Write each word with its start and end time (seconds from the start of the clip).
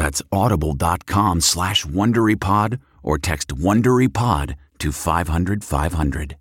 That's 0.00 0.22
audible.com 0.32 1.42
slash 1.42 1.84
WonderyPod 1.84 2.80
or 3.02 3.18
text 3.18 3.48
WonderyPod 3.48 4.54
to 4.78 4.92
500 4.92 5.62
500. 5.62 6.36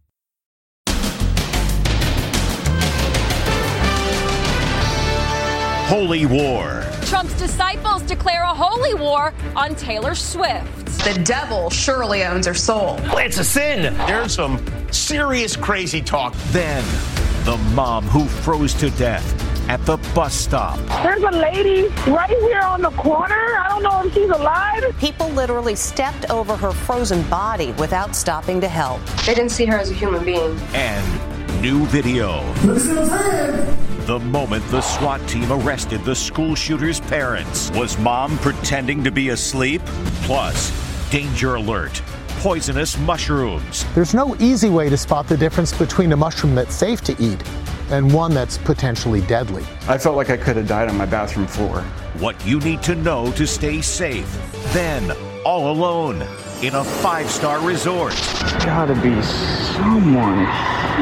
Holy 5.90 6.26
War. 6.26 6.86
Trump's 7.04 7.38
disciples 7.38 8.04
declare 8.04 8.44
a 8.44 8.54
holy 8.54 8.94
war 8.94 9.34
on 9.58 9.76
Taylor 9.76 10.16
Swift. 10.16 10.86
The 11.04 11.22
devil 11.26 11.70
surely 11.70 12.24
owns 12.24 12.46
her 12.46 12.54
soul. 12.54 12.96
It's 13.18 13.40
a 13.40 13.44
sin. 13.44 13.94
There's 14.08 14.34
some 14.36 14.66
serious 14.90 15.58
crazy 15.58 16.02
talk. 16.02 16.34
Then, 16.52 16.86
the 17.44 17.58
mom 17.76 18.06
who 18.06 18.24
froze 18.24 18.74
to 18.76 18.90
death 18.92 19.49
at 19.70 19.86
the 19.86 19.98
bus 20.16 20.34
stop. 20.34 20.80
There's 21.04 21.22
a 21.22 21.30
lady 21.30 21.90
right 22.08 22.28
here 22.28 22.62
on 22.62 22.82
the 22.82 22.90
corner. 22.92 23.36
I 23.36 23.68
don't 23.70 23.84
know 23.84 24.04
if 24.04 24.14
she's 24.16 24.30
alive. 24.30 24.84
People 25.00 25.30
literally 25.30 25.76
stepped 25.76 26.30
over 26.32 26.58
her 26.58 26.72
frozen 26.72 27.22
body 27.30 27.72
without 27.74 28.16
stopping 28.16 28.60
to 28.62 28.68
help. 28.68 29.00
They 29.28 29.36
didn't 29.36 29.52
see 29.52 29.66
her 29.68 29.78
as 29.78 29.92
a 29.92 29.94
human 29.94 30.26
being. 30.26 30.60
And 30.74 31.62
new 31.62 31.86
video. 31.86 32.42
The 34.08 34.20
moment 34.20 34.66
the 34.70 34.82
SWAT 34.82 35.26
team 35.28 35.52
arrested 35.52 36.04
the 36.04 36.16
school 36.16 36.56
shooter's 36.56 37.00
parents. 37.00 37.70
Was 37.72 37.96
mom 38.00 38.40
pretending 38.40 39.04
to 39.04 39.12
be 39.12 39.30
asleep? 39.30 39.84
Plus, 40.24 40.72
danger 41.12 41.56
alert. 41.56 42.02
Poisonous 42.40 42.98
mushrooms. 42.98 43.86
There's 43.94 44.16
no 44.16 44.36
easy 44.38 44.70
way 44.70 44.90
to 44.90 44.98
spot 44.98 45.28
the 45.28 45.38
difference 45.38 45.78
between 45.78 46.12
a 46.12 46.18
mushroom 46.18 46.56
that's 46.56 46.74
safe 46.74 47.02
to 47.02 47.16
eat 47.22 47.44
and 47.92 48.14
one 48.14 48.34
that's 48.34 48.58
potentially 48.58 49.22
deadly. 49.22 49.64
I 49.88 49.98
felt 49.98 50.16
like 50.16 50.30
I 50.30 50.38
could 50.38 50.56
have 50.58 50.68
died 50.68 50.90
on 50.90 50.98
my 50.98 51.06
bathroom 51.06 51.48
floor. 51.48 51.82
What 52.20 52.44
you 52.46 52.60
need 52.60 52.84
to 52.84 52.96
know 52.96 53.32
to 53.34 53.48
stay 53.48 53.82
safe. 53.82 54.30
Then, 54.74 55.12
all 55.46 55.72
alone, 55.72 56.22
in 56.62 56.76
a 56.76 56.84
five 56.84 57.30
star 57.30 57.60
resort. 57.62 58.14
There's 58.14 58.66
gotta 58.66 58.96
be 58.96 59.22
someone 59.22 60.46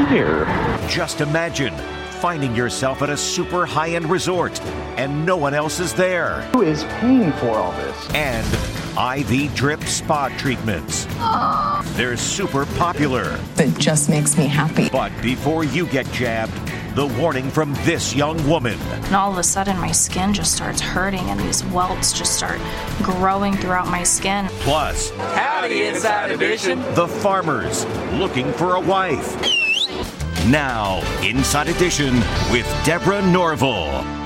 here. 0.08 0.44
Just 0.88 1.20
imagine 1.20 1.74
finding 2.20 2.54
yourself 2.54 3.02
at 3.02 3.10
a 3.10 3.16
super 3.16 3.64
high 3.64 3.90
end 3.90 4.10
resort 4.10 4.60
and 4.96 5.24
no 5.24 5.36
one 5.36 5.54
else 5.54 5.78
is 5.80 5.94
there. 5.94 6.42
Who 6.52 6.62
is 6.62 6.84
paying 6.84 7.32
for 7.34 7.50
all 7.50 7.72
this? 7.72 8.14
And 8.14 8.46
IV 8.98 9.54
drip 9.54 9.84
spa 9.84 10.28
treatments. 10.38 11.06
They're 11.96 12.16
super 12.16 12.66
popular. 12.76 13.38
It 13.56 13.78
just 13.78 14.10
makes 14.10 14.36
me 14.36 14.46
happy. 14.46 14.88
But 14.90 15.12
before 15.22 15.62
you 15.62 15.86
get 15.86 16.10
jabbed, 16.10 16.52
the 16.94 17.06
warning 17.20 17.50
from 17.50 17.74
this 17.84 18.14
young 18.14 18.36
woman. 18.48 18.78
And 18.80 19.14
all 19.14 19.32
of 19.32 19.38
a 19.38 19.42
sudden, 19.42 19.78
my 19.78 19.92
skin 19.92 20.32
just 20.34 20.52
starts 20.54 20.80
hurting, 20.80 21.30
and 21.30 21.38
these 21.40 21.64
welts 21.66 22.12
just 22.12 22.36
start 22.36 22.60
growing 23.02 23.54
throughout 23.56 23.88
my 23.88 24.02
skin. 24.02 24.46
Plus, 24.60 25.10
Howdy, 25.16 25.86
Inside 25.86 26.30
Edition. 26.32 26.80
the 26.94 27.06
farmers 27.08 27.84
looking 28.14 28.52
for 28.52 28.74
a 28.74 28.80
wife. 28.80 29.36
Now, 30.46 31.00
Inside 31.22 31.68
Edition 31.68 32.14
with 32.50 32.66
Deborah 32.84 33.22
Norville. 33.22 34.17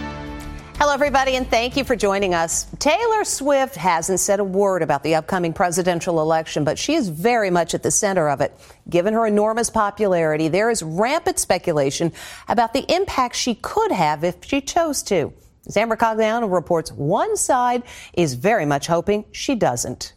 Hello, 0.82 0.94
everybody, 0.94 1.36
and 1.36 1.48
thank 1.48 1.76
you 1.76 1.84
for 1.84 1.94
joining 1.94 2.34
us. 2.34 2.66
Taylor 2.80 3.22
Swift 3.22 3.76
hasn't 3.76 4.18
said 4.18 4.40
a 4.40 4.44
word 4.44 4.82
about 4.82 5.04
the 5.04 5.14
upcoming 5.14 5.52
presidential 5.52 6.20
election, 6.20 6.64
but 6.64 6.76
she 6.76 6.94
is 6.94 7.08
very 7.08 7.50
much 7.50 7.72
at 7.72 7.84
the 7.84 7.90
center 7.92 8.28
of 8.28 8.40
it. 8.40 8.52
Given 8.90 9.14
her 9.14 9.24
enormous 9.24 9.70
popularity, 9.70 10.48
there 10.48 10.70
is 10.70 10.82
rampant 10.82 11.38
speculation 11.38 12.12
about 12.48 12.72
the 12.72 12.84
impact 12.92 13.36
she 13.36 13.54
could 13.54 13.92
have 13.92 14.24
if 14.24 14.44
she 14.44 14.60
chose 14.60 15.04
to. 15.04 15.32
Ann 15.76 15.88
Mercogliano 15.88 16.52
reports, 16.52 16.90
one 16.90 17.36
side 17.36 17.84
is 18.14 18.34
very 18.34 18.66
much 18.66 18.88
hoping 18.88 19.24
she 19.30 19.54
doesn't. 19.54 20.14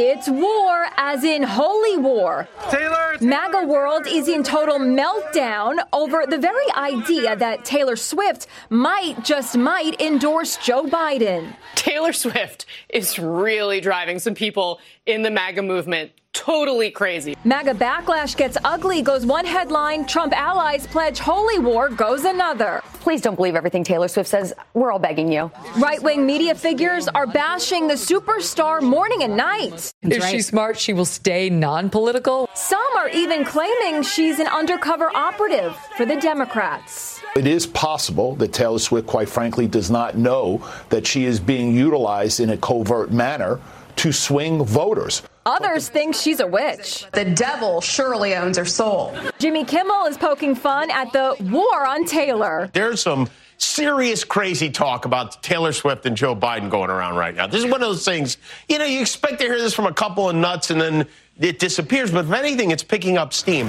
It's 0.00 0.28
war, 0.28 0.86
as 0.96 1.24
in 1.24 1.42
holy 1.42 1.96
war. 1.96 2.46
Taylor, 2.70 3.16
MAGA 3.20 3.66
world 3.66 4.06
is 4.06 4.28
in 4.28 4.44
total 4.44 4.78
meltdown 4.78 5.78
over 5.92 6.24
the 6.24 6.38
very 6.38 6.70
idea 6.76 7.34
that 7.34 7.64
Taylor 7.64 7.96
Swift 7.96 8.46
might, 8.70 9.24
just 9.24 9.56
might, 9.56 10.00
endorse 10.00 10.56
Joe 10.58 10.84
Biden. 10.84 11.56
Taylor 11.74 12.12
Swift 12.12 12.64
is 12.88 13.18
really 13.18 13.80
driving 13.80 14.20
some 14.20 14.36
people 14.36 14.78
in 15.04 15.22
the 15.22 15.32
MAGA 15.32 15.62
movement 15.62 16.12
totally 16.48 16.90
crazy. 16.90 17.36
MAGA 17.44 17.74
backlash 17.74 18.34
gets 18.34 18.56
ugly, 18.64 19.02
goes 19.02 19.26
one 19.26 19.44
headline. 19.44 20.06
Trump 20.06 20.32
allies 20.32 20.86
pledge 20.86 21.18
holy 21.18 21.58
war, 21.58 21.90
goes 21.90 22.24
another. 22.24 22.80
Please 23.00 23.20
don't 23.20 23.34
believe 23.34 23.54
everything 23.54 23.84
Taylor 23.84 24.08
Swift 24.08 24.30
says. 24.30 24.54
We're 24.72 24.90
all 24.90 24.98
begging 24.98 25.30
you. 25.30 25.50
Right 25.76 26.02
wing 26.02 26.24
media 26.24 26.54
figures 26.54 27.06
are 27.08 27.26
bashing 27.26 27.86
the 27.86 27.94
superstar 27.94 28.80
morning 28.80 29.24
and 29.24 29.36
night. 29.36 29.92
If 30.00 30.24
she's 30.24 30.46
smart, 30.46 30.78
she 30.78 30.94
will 30.94 31.04
stay 31.04 31.50
non 31.50 31.90
political. 31.90 32.48
Some 32.54 32.96
are 32.96 33.10
even 33.10 33.44
claiming 33.44 34.02
she's 34.02 34.38
an 34.38 34.46
undercover 34.46 35.14
operative 35.14 35.76
for 35.98 36.06
the 36.06 36.16
Democrats. 36.16 37.20
It 37.36 37.46
is 37.46 37.66
possible 37.66 38.34
that 38.36 38.54
Taylor 38.54 38.78
Swift, 38.78 39.06
quite 39.06 39.28
frankly, 39.28 39.66
does 39.66 39.90
not 39.90 40.16
know 40.16 40.66
that 40.88 41.06
she 41.06 41.26
is 41.26 41.38
being 41.38 41.74
utilized 41.74 42.40
in 42.40 42.50
a 42.50 42.56
covert 42.56 43.10
manner 43.12 43.60
to 43.96 44.12
swing 44.12 44.64
voters. 44.64 45.22
Others 45.48 45.88
think 45.88 46.14
she's 46.14 46.40
a 46.40 46.46
witch. 46.46 47.06
The 47.12 47.24
devil 47.24 47.80
surely 47.80 48.36
owns 48.36 48.58
her 48.58 48.66
soul. 48.66 49.16
Jimmy 49.38 49.64
Kimmel 49.64 50.04
is 50.04 50.18
poking 50.18 50.54
fun 50.54 50.90
at 50.90 51.10
the 51.14 51.36
war 51.50 51.86
on 51.86 52.04
Taylor. 52.04 52.68
There's 52.74 53.00
some 53.00 53.30
serious 53.56 54.24
crazy 54.24 54.68
talk 54.68 55.06
about 55.06 55.42
Taylor 55.42 55.72
Swift 55.72 56.04
and 56.04 56.14
Joe 56.14 56.36
Biden 56.36 56.68
going 56.68 56.90
around 56.90 57.16
right 57.16 57.34
now. 57.34 57.46
This 57.46 57.64
is 57.64 57.70
one 57.70 57.82
of 57.82 57.88
those 57.88 58.04
things, 58.04 58.36
you 58.68 58.78
know, 58.78 58.84
you 58.84 59.00
expect 59.00 59.38
to 59.40 59.46
hear 59.46 59.58
this 59.58 59.72
from 59.72 59.86
a 59.86 59.94
couple 59.94 60.28
of 60.28 60.36
nuts 60.36 60.70
and 60.70 60.78
then 60.78 61.06
it 61.40 61.58
disappears, 61.58 62.10
but 62.10 62.26
if 62.26 62.32
anything, 62.32 62.70
it's 62.70 62.82
picking 62.82 63.16
up 63.16 63.32
steam. 63.32 63.68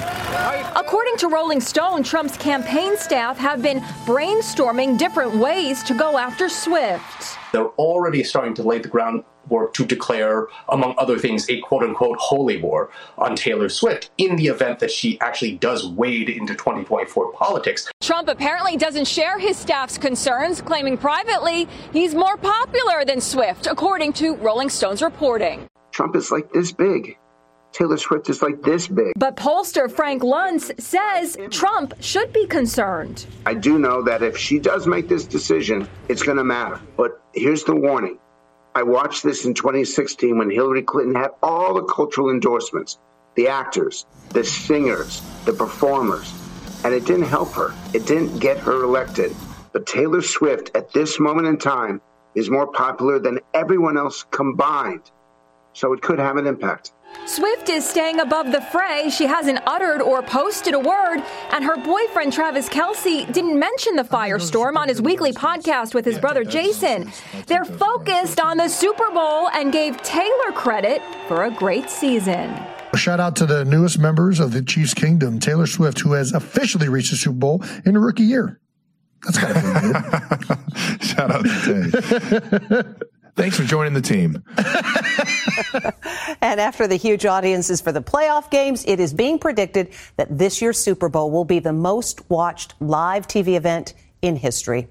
According 0.76 1.18
to 1.18 1.30
Rolling 1.30 1.62
Stone, 1.62 2.04
Trump's 2.04 2.36
campaign 2.36 2.98
staff 2.98 3.38
have 3.38 3.62
been 3.62 3.80
brainstorming 4.06 4.98
different 4.98 5.36
ways 5.36 5.82
to 5.84 5.94
go 5.94 6.18
after 6.18 6.50
Swift. 6.50 7.38
They're 7.52 7.70
already 7.70 8.24
starting 8.24 8.54
to 8.56 8.64
lay 8.64 8.80
the 8.80 8.88
ground 8.88 9.24
were 9.50 9.70
to 9.72 9.86
declare, 9.86 10.48
among 10.70 10.96
other 10.98 11.18
things, 11.18 11.50
a 11.50 11.60
quote 11.62 11.84
unquote 11.84 12.18
holy 12.20 12.58
war 12.58 12.90
on 13.18 13.36
Taylor 13.36 13.70
Swift 13.70 14.12
in 14.18 14.36
the 14.36 14.48
event 14.48 14.80
that 14.80 14.92
she 14.92 15.20
actually 15.22 15.56
does 15.56 15.88
wade 15.88 16.30
into 16.30 16.54
2024 16.54 17.34
politics. 17.34 17.90
Trump 18.02 18.28
apparently 18.28 18.78
doesn't 18.78 19.06
share 19.06 19.38
his 19.40 19.58
staff's 19.58 19.98
concerns, 19.98 20.62
claiming 20.62 20.98
privately 20.98 21.68
he's 21.94 22.16
more 22.16 22.38
popular 22.38 23.06
than 23.06 23.22
Swift, 23.22 23.68
according 23.68 24.14
to 24.14 24.36
Rolling 24.38 24.70
Stone's 24.70 25.02
reporting. 25.02 25.68
Trump 25.92 26.16
is 26.16 26.32
like 26.32 26.52
this 26.52 26.72
big. 26.72 27.18
Taylor 27.72 27.98
Swift 27.98 28.30
is 28.30 28.42
like 28.42 28.62
this 28.64 28.88
big. 28.88 29.14
But 29.16 29.36
pollster 29.36 29.92
Frank 29.92 30.24
Luntz 30.24 30.80
says 30.82 31.38
Trump 31.52 31.94
should 32.00 32.34
be 32.34 32.48
concerned. 32.48 33.26
I 33.46 33.54
do 33.54 33.78
know 33.78 34.02
that 34.04 34.24
if 34.24 34.38
she 34.38 34.60
does 34.60 34.88
make 34.88 35.08
this 35.08 35.26
decision, 35.26 35.88
it's 36.08 36.24
going 36.24 36.38
to 36.38 36.44
matter. 36.44 36.80
But 36.98 37.22
here's 37.34 37.64
the 37.64 37.76
warning. 37.76 38.18
I 38.80 38.84
watched 38.84 39.24
this 39.24 39.44
in 39.44 39.54
2016 39.54 40.38
when 40.38 40.50
Hillary 40.50 40.84
Clinton 40.84 41.14
had 41.14 41.32
all 41.44 41.74
the 41.74 41.84
cultural 41.84 42.30
endorsements 42.30 42.98
the 43.36 43.50
actors, 43.50 44.06
the 44.30 44.42
singers, 44.42 45.22
the 45.44 45.52
performers, 45.52 46.34
and 46.86 46.94
it 46.94 47.04
didn't 47.04 47.26
help 47.26 47.52
her. 47.56 47.74
It 47.94 48.06
didn't 48.06 48.40
get 48.40 48.58
her 48.60 48.86
elected. 48.86 49.36
But 49.74 49.86
Taylor 49.86 50.22
Swift, 50.22 50.72
at 50.76 50.94
this 50.94 51.20
moment 51.20 51.48
in 51.48 51.58
time, 51.58 52.00
is 52.36 52.50
more 52.50 52.68
popular 52.68 53.20
than 53.20 53.40
everyone 53.54 53.98
else 53.98 54.24
combined. 54.32 55.12
So 55.74 55.92
it 55.92 56.02
could 56.02 56.20
have 56.20 56.38
an 56.38 56.48
impact. 56.48 56.94
Swift 57.26 57.70
is 57.70 57.88
staying 57.88 58.20
above 58.20 58.52
the 58.52 58.62
fray. 58.62 59.10
She 59.10 59.26
hasn't 59.26 59.60
uttered 59.68 60.02
or 60.02 60.24
posted 60.24 60.74
a 60.74 60.80
word, 60.80 61.24
and 61.52 61.64
her 61.64 61.78
boyfriend 61.78 62.34
Travis 62.34 62.68
Kelce 62.68 63.32
didn't 63.32 63.60
mention 63.60 63.96
the 63.96 64.04
firestorm 64.04 64.76
on 64.76 64.88
his 64.88 65.02
weekly 65.02 65.32
podcast 65.32 65.94
with 65.94 66.06
his 66.06 66.18
brother 66.18 66.44
Jason. 66.44 67.12
They're 67.46 67.66
focused 67.66 68.40
on 68.40 68.58
the 68.58 68.68
Super 68.68 69.12
Bowl 69.12 69.50
and 69.50 69.72
gave 69.72 70.02
Taylor 70.02 70.52
credit 70.54 71.02
for 71.28 71.46
a 71.46 71.52
great 71.52 71.90
season. 71.90 72.50
A 72.92 72.98
shout 72.98 73.20
out 73.20 73.36
to 73.36 73.46
the 73.46 73.64
newest 73.64 74.00
members 74.00 74.40
of 74.40 74.52
the 74.52 74.64
Chiefs 74.64 74.96
Kingdom, 74.96 75.40
Taylor 75.40 75.68
Swift, 75.68 76.00
who 76.00 76.14
has 76.14 76.34
officially 76.34 76.90
reached 76.90 77.12
the 77.12 77.18
Super 77.18 77.38
Bowl 77.38 77.64
in 77.86 77.96
a 77.96 78.00
rookie 78.00 78.24
year. 78.24 78.60
That's 79.24 79.38
kind 79.38 79.56
of 79.56 79.64
good. 79.64 81.02
shout 81.06 81.32
out 81.32 81.46
to 81.46 82.94
Tay. 82.96 83.06
Thanks 83.40 83.56
for 83.56 83.64
joining 83.64 83.94
the 83.94 84.02
team. 84.02 84.44
and 86.42 86.60
after 86.60 86.88
the 86.88 86.98
huge 86.98 87.26
audiences 87.26 87.80
for 87.80 87.94
the 87.94 88.02
playoff 88.02 88.52
games, 88.52 88.84
it 88.86 89.00
is 89.00 89.14
being 89.14 89.40
predicted 89.40 89.94
that 90.18 90.38
this 90.38 90.62
year's 90.62 90.78
Super 90.78 91.08
Bowl 91.08 91.32
will 91.32 91.46
be 91.46 91.60
the 91.60 91.72
most 91.72 92.30
watched 92.30 92.74
live 92.82 93.30
TV 93.30 93.56
event 93.56 93.94
in 94.22 94.36
history. 94.36 94.90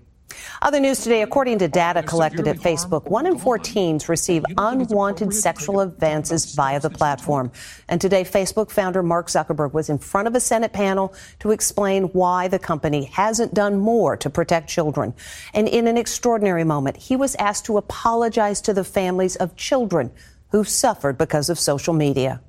Other 0.61 0.81
news 0.81 1.03
today, 1.03 1.23
according 1.23 1.59
to 1.61 1.69
data 1.69 2.03
collected 2.03 2.47
at 2.49 2.57
Facebook, 2.57 3.05
one 3.09 3.27
in 3.27 3.39
four 3.39 3.59
teens 3.59 4.09
receive 4.09 4.45
unwanted 4.57 5.33
sexual 5.33 5.81
advances 5.81 6.55
via 6.55 6.81
the 6.81 6.91
platform. 6.91 7.51
And 7.89 8.01
today, 8.01 8.25
Facebook 8.25 8.71
founder 8.71 9.03
Mark 9.03 9.29
Zuckerberg 9.29 9.73
was 9.73 9.89
in 9.89 9.99
front 9.99 10.29
of 10.29 10.35
a 10.35 10.41
Senate 10.41 10.73
panel 10.73 11.15
to 11.41 11.53
explain 11.53 12.05
why 12.05 12.49
the 12.49 12.59
company 12.59 13.05
hasn't 13.05 13.55
done 13.55 13.79
more 13.79 14.17
to 14.17 14.29
protect 14.29 14.69
children. 14.69 15.15
And 15.55 15.69
in 15.69 15.87
an 15.87 15.97
extraordinary 15.97 16.65
moment, 16.65 16.97
he 16.97 17.17
was 17.17 17.35
asked 17.37 17.67
to 17.67 17.79
apologize 17.79 18.61
to 18.63 18.75
the 18.75 18.85
families 18.85 19.37
of 19.37 19.57
children 19.57 20.11
who've 20.51 20.69
suffered 20.69 21.17
because 21.19 21.51
of 21.51 21.59
social 21.59 21.95
media. 21.95 22.41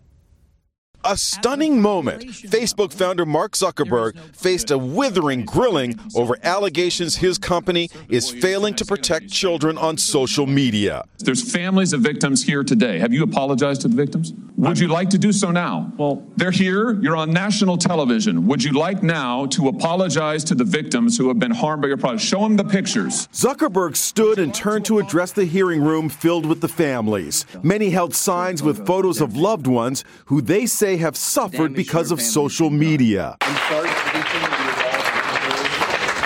A 1.06 1.16
stunning 1.16 1.82
moment. 1.82 2.24
Facebook 2.26 2.92
founder 2.92 3.26
Mark 3.26 3.54
Zuckerberg 3.54 4.18
faced 4.36 4.70
a 4.70 4.78
withering 4.78 5.46
grilling 5.46 5.98
over 6.14 6.38
allegations 6.44 7.16
his 7.16 7.38
company 7.38 7.90
is 8.10 8.30
failing 8.30 8.74
to 8.76 8.86
protect 8.86 9.30
children 9.30 9.78
on 9.78 9.98
social 9.98 10.46
media. 10.46 11.06
There's 11.20 11.52
families 11.52 11.94
of 11.94 12.02
victims 12.02 12.44
here 12.44 12.64
today. 12.64 13.00
Have 13.00 13.14
you 13.14 13.24
apologized 13.24 13.82
to 13.82 13.88
the 13.88 13.96
victims? 13.96 14.34
Would 14.60 14.78
you 14.78 14.90
like 14.90 15.10
to 15.12 15.18
do 15.18 15.32
so 15.32 15.52
now? 15.52 15.90
Well, 15.96 16.28
they're 16.36 16.52
here. 16.52 17.00
You're 17.02 17.16
on 17.16 17.32
national 17.32 17.78
television. 17.78 18.46
Would 18.48 18.62
you 18.62 18.74
like 18.74 19.02
now 19.02 19.46
to 19.46 19.70
apologize 19.70 20.44
to 20.46 20.54
the 20.54 20.66
victims 20.66 21.18
who 21.18 21.30
have 21.30 21.40
been 21.40 21.52
harmed 21.52 21.82
by 21.82 21.88
your 21.88 21.96
product? 21.96 22.22
Show 22.22 22.42
them 22.42 22.58
the 22.58 22.66
pictures. 22.66 23.30
Zuckerberg 23.30 23.96
stood 23.96 24.38
and 24.38 24.54
turned 24.54 24.84
to 24.86 25.00
address 25.00 25.32
the 25.32 25.46
hearing 25.46 25.82
room 25.82 26.10
filled 26.10 26.46
with 26.46 26.60
the 26.60 26.68
families. 26.68 27.46
Many 27.64 27.90
held 27.92 28.14
signs 28.14 28.62
with 28.62 28.86
photos 28.86 29.22
of 29.22 29.38
loved 29.38 29.66
ones 29.66 30.04
who 30.26 30.42
they 30.42 30.66
say 30.66 30.98
have 30.98 31.16
suffered 31.16 31.74
because 31.74 32.12
of 32.12 32.22
social 32.22 32.70
media. 32.70 33.38
I'm 33.40 33.56
sorry 33.70 33.88
for 33.88 34.10
everything 34.10 34.42
that 34.42 34.60
you've 34.60 34.80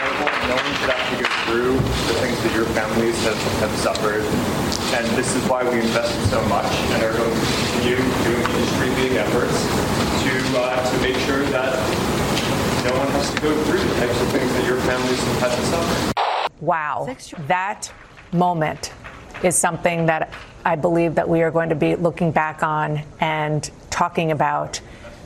all 0.10 0.48
No 0.50 0.56
one 0.56 0.74
should 0.82 0.90
have 0.90 1.18
to 1.18 1.24
go 1.24 1.30
through 1.46 1.74
the 2.08 2.20
things 2.20 2.42
that 2.42 2.56
your 2.56 2.66
families 2.66 3.24
have, 3.26 3.38
have 3.60 3.72
suffered. 3.78 4.24
And 4.94 5.08
this 5.18 5.36
is 5.36 5.44
why 5.50 5.64
we 5.64 5.80
invested 5.80 6.30
so 6.30 6.40
much 6.46 6.72
and 6.94 7.04
are 7.04 7.14
going 7.14 7.34
to 7.34 7.40
continue 7.40 7.98
doing 7.98 8.23
industry-leading 8.64 9.18
efforts 9.18 9.64
to, 10.24 10.58
uh, 10.58 10.92
to 10.92 11.02
make 11.02 11.18
sure 11.18 11.44
that 11.48 11.74
no 12.86 12.98
one 12.98 13.08
has 13.08 13.34
to 13.34 13.42
go 13.42 13.64
through 13.66 13.80
the 13.80 13.96
types 13.96 14.22
of 14.22 14.28
things 14.30 14.52
that 14.54 14.66
your 14.66 14.78
families 14.82 15.20
have 15.20 15.40
had 15.40 15.58
to 15.58 15.66
suffer. 15.66 16.14
Wow. 16.62 17.14
That 17.48 17.92
moment 18.32 18.94
is 19.44 19.58
something 19.58 20.06
that 20.06 20.34
I 20.64 20.78
believe 20.78 21.16
that 21.16 21.28
we 21.28 21.42
are 21.42 21.52
going 21.52 21.70
to 21.70 21.76
be 21.76 21.96
looking 21.96 22.32
back 22.32 22.64
on 22.64 23.02
and 23.20 23.70
talking 23.90 24.32
about 24.32 24.80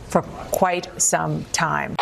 for 0.07 0.23
quite 0.23 0.99
some 0.99 1.45
time. 1.53 1.96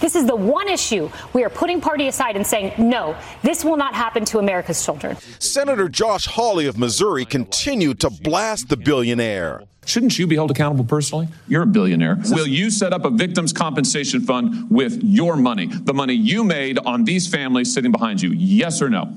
This 0.00 0.16
is 0.16 0.26
the 0.26 0.36
one 0.36 0.68
issue 0.68 1.10
we 1.32 1.44
are 1.44 1.50
putting 1.50 1.80
party 1.80 2.08
aside 2.08 2.36
and 2.36 2.46
saying, 2.46 2.72
no, 2.78 3.16
this 3.42 3.64
will 3.64 3.76
not 3.76 3.94
happen 3.94 4.24
to 4.26 4.38
America's 4.38 4.84
children. 4.84 5.16
Senator 5.38 5.88
Josh 5.88 6.26
Hawley 6.26 6.66
of 6.66 6.78
Missouri 6.78 7.24
continued 7.24 8.00
to 8.00 8.10
blast 8.10 8.68
the 8.68 8.76
billionaire. 8.76 9.64
Shouldn't 9.84 10.18
you 10.18 10.26
be 10.26 10.36
held 10.36 10.50
accountable 10.50 10.84
personally? 10.84 11.28
You're 11.48 11.62
a 11.62 11.66
billionaire. 11.66 12.16
Will 12.30 12.46
you 12.46 12.70
set 12.70 12.92
up 12.92 13.04
a 13.04 13.10
victims 13.10 13.52
compensation 13.52 14.20
fund 14.20 14.70
with 14.70 15.02
your 15.02 15.36
money, 15.36 15.66
the 15.66 15.94
money 15.94 16.14
you 16.14 16.44
made 16.44 16.78
on 16.78 17.04
these 17.04 17.26
families 17.26 17.72
sitting 17.72 17.90
behind 17.90 18.22
you? 18.22 18.30
Yes 18.30 18.80
or 18.80 18.88
no? 18.88 19.12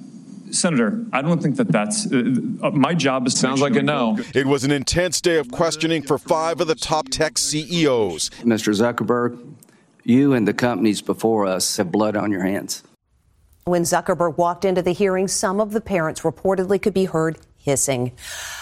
Senator, 0.52 1.06
I 1.12 1.22
don't 1.22 1.42
think 1.42 1.56
that 1.58 1.70
that's 1.70 2.12
uh, 2.12 2.24
uh 2.62 2.72
my 2.72 2.94
job. 2.94 3.26
Is 3.26 3.40
sounds 3.40 3.60
like 3.60 3.76
a 3.76 3.82
no. 3.82 4.20
It 4.36 4.46
was 4.46 4.64
an 4.64 4.72
intense 4.72 5.20
day 5.20 5.38
of 5.38 5.50
questioning 5.52 6.04
for 6.04 6.20
five 6.20 6.62
of 6.62 6.68
the 6.68 6.76
top 6.76 7.10
tech 7.10 7.40
CEOs. 7.40 8.30
Mr. 8.44 8.74
Zuckerberg, 8.74 9.40
you 10.04 10.34
and 10.34 10.48
the 10.48 10.54
companies 10.54 11.02
before 11.02 11.46
us 11.46 11.78
have 11.78 11.92
blood 11.92 12.16
on 12.16 12.32
your 12.32 12.44
hands. 12.44 12.84
When 13.66 13.84
Zuckerberg 13.84 14.38
walked 14.38 14.66
into 14.66 14.82
the 14.82 14.92
hearing, 14.92 15.28
some 15.28 15.62
of 15.62 15.72
the 15.72 15.82
parents 15.82 16.22
reportedly 16.22 16.82
could 16.82 16.94
be 16.94 17.06
heard 17.06 17.38
hissing. 17.58 18.12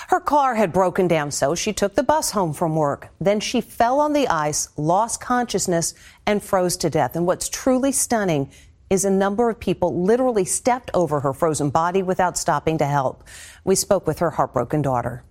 Her 0.09 0.19
car 0.19 0.53
had 0.53 0.71
broken 0.71 1.07
down, 1.07 1.31
so 1.31 1.55
she 1.55 1.73
took 1.73 1.95
the 1.95 2.03
bus 2.03 2.31
home 2.31 2.53
from 2.53 2.75
work. 2.75 3.09
Then 3.19 3.39
she 3.39 3.61
fell 3.61 3.99
on 3.99 4.13
the 4.13 4.27
ice, 4.27 4.69
lost 4.77 5.19
consciousness, 5.19 5.95
and 6.27 6.43
froze 6.43 6.77
to 6.77 6.89
death. 6.89 7.15
And 7.15 7.25
what's 7.25 7.49
truly 7.49 7.91
stunning 7.91 8.51
is 8.91 9.03
a 9.03 9.09
number 9.09 9.49
of 9.49 9.59
people 9.59 10.03
literally 10.03 10.45
stepped 10.45 10.91
over 10.93 11.21
her 11.21 11.33
frozen 11.33 11.71
body 11.71 12.03
without 12.03 12.37
stopping 12.37 12.77
to 12.77 12.85
help. 12.85 13.23
We 13.63 13.73
spoke 13.73 14.05
with 14.05 14.19
her 14.19 14.31
heartbroken 14.31 14.81
daughter. 14.83 15.23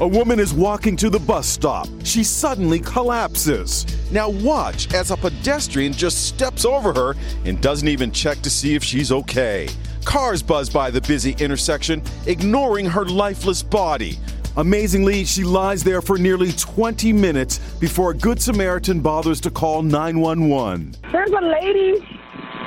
A 0.00 0.08
woman 0.08 0.40
is 0.40 0.52
walking 0.52 0.96
to 0.96 1.08
the 1.08 1.20
bus 1.20 1.46
stop. 1.46 1.86
She 2.02 2.24
suddenly 2.24 2.80
collapses. 2.80 3.86
Now, 4.10 4.28
watch 4.28 4.92
as 4.92 5.12
a 5.12 5.16
pedestrian 5.16 5.92
just 5.92 6.26
steps 6.26 6.64
over 6.64 6.92
her 6.92 7.14
and 7.44 7.60
doesn't 7.60 7.86
even 7.86 8.10
check 8.10 8.40
to 8.40 8.50
see 8.50 8.74
if 8.74 8.82
she's 8.82 9.12
okay. 9.12 9.68
Cars 10.04 10.42
buzz 10.42 10.68
by 10.68 10.90
the 10.90 11.00
busy 11.02 11.36
intersection, 11.38 12.02
ignoring 12.26 12.86
her 12.86 13.04
lifeless 13.04 13.62
body. 13.62 14.18
Amazingly, 14.56 15.24
she 15.24 15.44
lies 15.44 15.84
there 15.84 16.02
for 16.02 16.18
nearly 16.18 16.50
20 16.50 17.12
minutes 17.12 17.58
before 17.78 18.10
a 18.10 18.16
Good 18.16 18.42
Samaritan 18.42 18.98
bothers 19.00 19.40
to 19.42 19.50
call 19.50 19.82
911. 19.82 20.96
There's 21.12 21.30
a 21.30 21.40
lady 21.40 22.04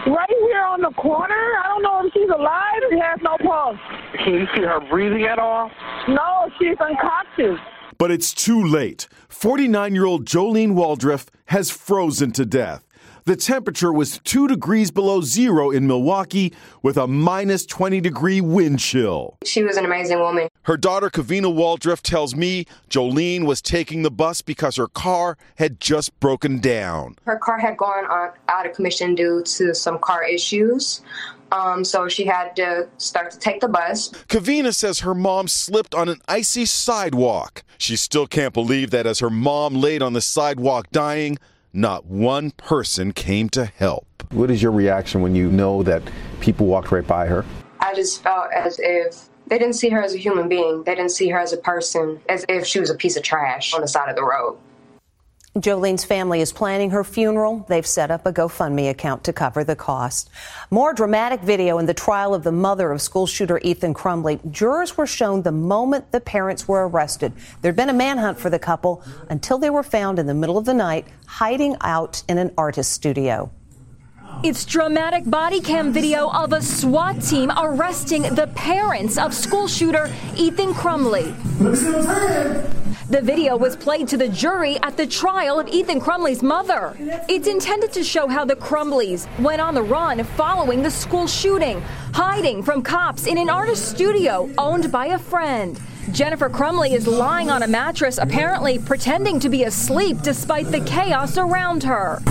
right 0.08 0.30
here 0.30 0.64
on 0.64 0.82
the 0.82 0.92
corner. 0.92 1.36
I 1.64 1.68
don't 1.68 1.84
know 1.84 2.06
if 2.06 2.14
she's 2.14 2.30
alive. 2.30 2.82
She 2.90 3.00
has 3.00 3.20
no 3.22 3.38
pulse. 3.44 3.78
Can 4.24 4.34
you 4.34 4.48
see 4.56 4.64
her 4.64 4.80
breathing 4.90 5.24
at 5.24 5.40
all? 5.40 5.70
No, 6.08 6.50
she's 6.60 6.78
unconscious. 6.80 7.60
But 7.98 8.12
it's 8.12 8.34
too 8.34 8.64
late. 8.64 9.08
49 9.30 9.94
year 9.94 10.06
old 10.06 10.26
Jolene 10.26 10.74
Waldriff 10.74 11.28
has 11.48 11.70
frozen 11.70 12.32
to 12.34 12.46
death. 12.46 12.87
The 13.28 13.36
temperature 13.36 13.92
was 13.92 14.22
2 14.24 14.48
degrees 14.48 14.90
below 14.90 15.20
zero 15.20 15.70
in 15.70 15.86
Milwaukee 15.86 16.54
with 16.82 16.96
a 16.96 17.08
minus 17.08 17.66
20 17.66 18.00
degree 18.00 18.40
wind 18.40 18.80
chill. 18.80 19.38
She 19.44 19.64
was 19.64 19.76
an 19.76 19.84
amazing 19.84 20.20
woman. 20.20 20.48
Her 20.62 20.78
daughter, 20.78 21.10
Kavina 21.10 21.54
Waldriff, 21.54 22.00
tells 22.00 22.38
me 22.38 22.68
Jolene 22.90 23.46
was 23.46 23.62
taking 23.62 24.04
the 24.04 24.10
bus 24.10 24.42
because 24.42 24.78
her 24.78 24.88
car 24.88 25.38
had 25.58 25.82
just 25.82 26.18
broken 26.22 26.60
down. 26.60 27.18
Her 27.26 27.38
car 27.38 27.60
had 27.60 27.76
gone 27.76 28.06
on, 28.06 28.30
out 28.48 28.66
of 28.66 28.74
commission 28.74 29.14
due 29.14 29.44
to 29.44 29.76
some 29.76 30.00
car 30.00 30.24
issues. 30.24 31.02
Um, 31.52 31.84
so 31.84 32.08
she 32.08 32.24
had 32.24 32.56
to 32.56 32.88
start 32.96 33.32
to 33.32 33.40
take 33.40 33.60
the 33.60 33.68
bus. 33.68 34.10
Kavina 34.30 34.74
says 34.74 35.02
her 35.02 35.14
mom 35.14 35.50
slipped 35.50 35.94
on 35.94 36.08
an 36.08 36.22
icy 36.30 36.64
sidewalk. 36.64 37.66
She 37.78 37.98
still 37.98 38.26
can't 38.26 38.54
believe 38.54 38.92
that 38.92 39.06
as 39.06 39.20
her 39.20 39.30
mom 39.30 39.76
laid 39.76 40.02
on 40.02 40.14
the 40.14 40.22
sidewalk 40.22 40.90
dying, 40.92 41.38
not 41.78 42.06
one 42.06 42.50
person 42.52 43.14
came 43.14 43.50
to 43.50 43.66
help. 43.66 44.24
What 44.32 44.50
is 44.50 44.62
your 44.64 44.72
reaction 44.72 45.22
when 45.22 45.36
you 45.36 45.50
know 45.52 45.84
that 45.84 46.02
people 46.42 46.66
walked 46.66 46.92
right 46.92 47.06
by 47.06 47.28
her? 47.28 47.46
I 47.80 47.94
just 47.94 48.24
felt 48.24 48.52
as 48.52 48.80
if 48.82 49.30
They 49.48 49.58
didn't 49.58 49.76
see 49.76 49.88
her 49.90 50.02
as 50.02 50.14
a 50.14 50.18
human 50.18 50.50
being. 50.50 50.84
They 50.84 50.94
didn't 50.96 51.12
see 51.12 51.30
her 51.30 51.40
as 51.40 51.54
a 51.54 51.58
person, 51.58 52.20
as 52.28 52.46
if 52.50 52.66
she 52.66 52.82
was 52.82 52.90
a 52.90 52.96
piece 52.96 53.16
of 53.16 53.24
trash 53.24 53.74
on 53.74 53.80
the 53.80 53.88
side 53.88 54.10
of 54.10 54.18
the 54.18 54.24
road. 54.24 54.58
Jolene's 55.62 56.04
family 56.04 56.42
is 56.42 56.52
planning 56.52 56.92
her 56.92 57.04
funeral. 57.04 57.66
They've 57.68 57.86
set 57.86 58.12
up 58.12 58.26
a 58.26 58.34
GoFundMe 58.34 58.90
account 58.90 59.24
to 59.24 59.34
cover 59.34 59.64
the 59.64 59.76
cost. 59.76 60.30
More 60.70 60.94
dramatic 60.94 61.42
video 61.42 61.78
in 61.80 61.86
the 61.86 61.94
trial 61.94 62.34
of 62.34 62.44
the 62.44 62.52
mother 62.52 62.92
of 62.92 63.02
school 63.02 63.26
shooter 63.26 63.60
Ethan 63.64 63.94
Crumbley. 63.94 64.40
Jurors 64.52 64.98
were 64.98 65.08
shown 65.08 65.42
the 65.42 65.52
moment 65.52 66.12
the 66.12 66.20
parents 66.20 66.68
were 66.68 66.88
arrested. 66.88 67.34
There'd 67.62 67.76
been 67.76 67.90
a 67.90 67.94
manhunt 67.94 68.40
for 68.40 68.50
the 68.50 68.60
couple 68.60 69.04
until 69.30 69.58
they 69.58 69.70
were 69.70 69.84
found 69.84 70.20
in 70.20 70.28
the 70.28 70.34
middle 70.34 70.58
of 70.58 70.66
the 70.66 70.74
night 70.74 71.08
hiding 71.26 71.76
out 71.82 72.24
in 72.28 72.38
an 72.38 72.54
artist 72.58 72.92
studio. 72.92 73.52
It's 74.44 74.65
dramatic 74.65 75.27
body 75.29 75.60
cam 75.60 75.91
video 75.91 76.29
of 76.29 76.53
a 76.53 76.62
SWAT 76.62 77.22
team 77.22 77.51
arresting 77.58 78.22
the 78.22 78.48
parents 78.53 79.17
of 79.17 79.34
school 79.34 79.67
shooter 79.67 80.13
Ethan 80.36 80.74
Crumbley. 80.74 81.34
The 83.10 83.22
video 83.22 83.58
was 83.58 83.75
played 83.75 84.08
to 84.10 84.17
the 84.17 84.27
jury 84.27 84.77
at 84.84 84.96
the 84.96 85.08
trial 85.08 85.60
of 85.60 85.67
Ethan 85.67 86.00
Crumbley's 86.00 86.44
mother. 86.44 86.96
It's 87.27 87.48
intended 87.48 87.91
to 87.94 88.03
show 88.03 88.27
how 88.27 88.46
the 88.46 88.56
Crumbleys 88.56 89.27
went 89.39 89.60
on 89.60 89.74
the 89.74 89.82
run 89.82 90.24
following 90.24 90.84
the 90.84 90.91
school 90.91 91.25
shooting, 91.25 91.82
hiding 92.13 92.62
from 92.62 92.84
cops 92.84 93.25
in 93.25 93.39
an 93.39 93.50
artist 93.50 93.89
studio 93.89 94.50
owned 94.60 94.91
by 94.91 95.08
a 95.08 95.20
friend. 95.20 95.82
Jennifer 96.12 96.50
Crumbley 96.50 96.94
is 96.94 97.08
lying 97.08 97.50
on 97.50 97.63
a 97.63 97.67
mattress, 97.67 98.17
apparently 98.17 98.77
pretending 98.77 99.39
to 99.39 99.50
be 99.50 99.63
asleep 99.63 100.22
despite 100.22 100.67
the 100.67 100.79
chaos 100.82 101.38
around 101.38 101.84
her. 101.84 102.22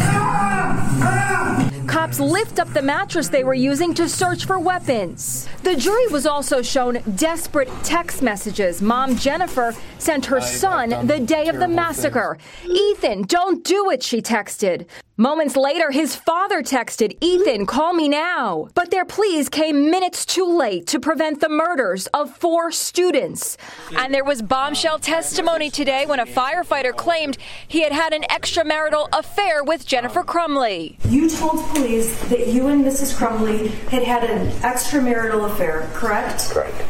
Cops 1.97 2.21
lift 2.21 2.59
up 2.59 2.71
the 2.75 2.83
mattress 2.83 3.31
they 3.31 3.43
were 3.43 3.55
using 3.55 3.95
to 3.95 4.07
search 4.07 4.45
for 4.45 4.59
weapons. 4.59 5.49
The 5.62 5.75
jury 5.75 6.07
was 6.09 6.26
also 6.26 6.61
shown 6.61 6.99
desperate 7.17 7.71
text 7.85 8.21
messages 8.21 8.83
mom 8.83 9.17
Jennifer 9.17 9.75
sent 9.97 10.26
her 10.26 10.43
son 10.43 11.07
the 11.07 11.19
day 11.19 11.49
of 11.49 11.59
the 11.59 11.67
massacre. 11.67 12.37
Ethan, 12.67 13.23
don't 13.23 13.65
do 13.65 13.88
it, 13.88 14.03
she 14.03 14.21
texted. 14.21 14.87
Moments 15.18 15.56
later, 15.56 15.92
his 15.92 16.14
father 16.14 16.62
texted, 16.62 17.16
Ethan, 17.23 17.64
call 17.64 17.94
me 17.94 18.06
now. 18.06 18.68
But 18.75 18.90
their 18.90 19.06
pleas 19.06 19.49
came 19.49 19.90
minutes 19.90 20.26
too 20.26 20.44
late 20.44 20.87
to 20.88 21.00
prevent 21.00 21.40
the 21.40 21.49
murders 21.49 22.06
of 22.08 22.37
four 22.37 22.70
students. 22.70 23.56
And 23.96 24.12
there 24.12 24.25
was 24.25 24.42
bombshell 24.42 24.99
testimony 24.99 25.70
today 25.70 26.04
when 26.04 26.20
a 26.20 26.26
firefighter 26.26 26.94
claimed 26.94 27.38
he 27.66 27.80
had 27.80 27.92
had 27.92 28.12
an 28.12 28.25
extramarital 28.25 29.08
affair 29.14 29.64
with 29.64 29.87
Jennifer 29.87 30.23
Crumbley. 30.23 30.99
You 31.08 31.30
told 31.30 31.64
police 31.70 32.23
that 32.28 32.49
you 32.49 32.66
and 32.66 32.85
Mrs. 32.85 33.16
Crumbley 33.16 33.68
had 33.88 34.02
had 34.02 34.23
an 34.23 34.49
extramarital 34.61 35.50
affair, 35.50 35.88
correct? 35.94 36.50
Correct. 36.50 36.85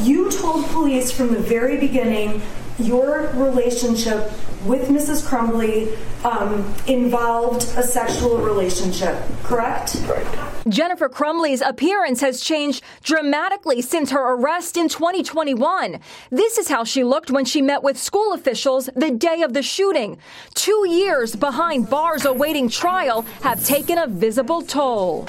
You 0.00 0.30
told 0.30 0.66
police 0.66 1.10
from 1.10 1.32
the 1.32 1.40
very 1.40 1.78
beginning 1.78 2.42
your 2.78 3.28
relationship 3.34 4.30
with 4.64 4.88
Mrs. 4.88 5.22
Crumbley 5.28 5.96
um, 6.24 6.74
involved 6.86 7.62
a 7.76 7.82
sexual 7.82 8.38
relationship, 8.38 9.16
correct? 9.42 9.96
Right. 10.08 10.26
Jennifer 10.68 11.08
Crumbley's 11.08 11.60
appearance 11.60 12.20
has 12.22 12.40
changed 12.40 12.82
dramatically 13.02 13.82
since 13.82 14.10
her 14.10 14.34
arrest 14.34 14.76
in 14.76 14.88
2021. 14.88 16.00
This 16.30 16.56
is 16.56 16.68
how 16.68 16.84
she 16.84 17.04
looked 17.04 17.30
when 17.30 17.44
she 17.44 17.60
met 17.60 17.82
with 17.82 17.98
school 17.98 18.32
officials 18.32 18.88
the 18.96 19.10
day 19.10 19.42
of 19.42 19.52
the 19.52 19.62
shooting. 19.62 20.18
Two 20.54 20.86
years 20.88 21.36
behind 21.36 21.90
bars 21.90 22.24
awaiting 22.24 22.70
trial 22.70 23.22
have 23.42 23.62
taken 23.64 23.98
a 23.98 24.06
visible 24.06 24.62
toll. 24.62 25.28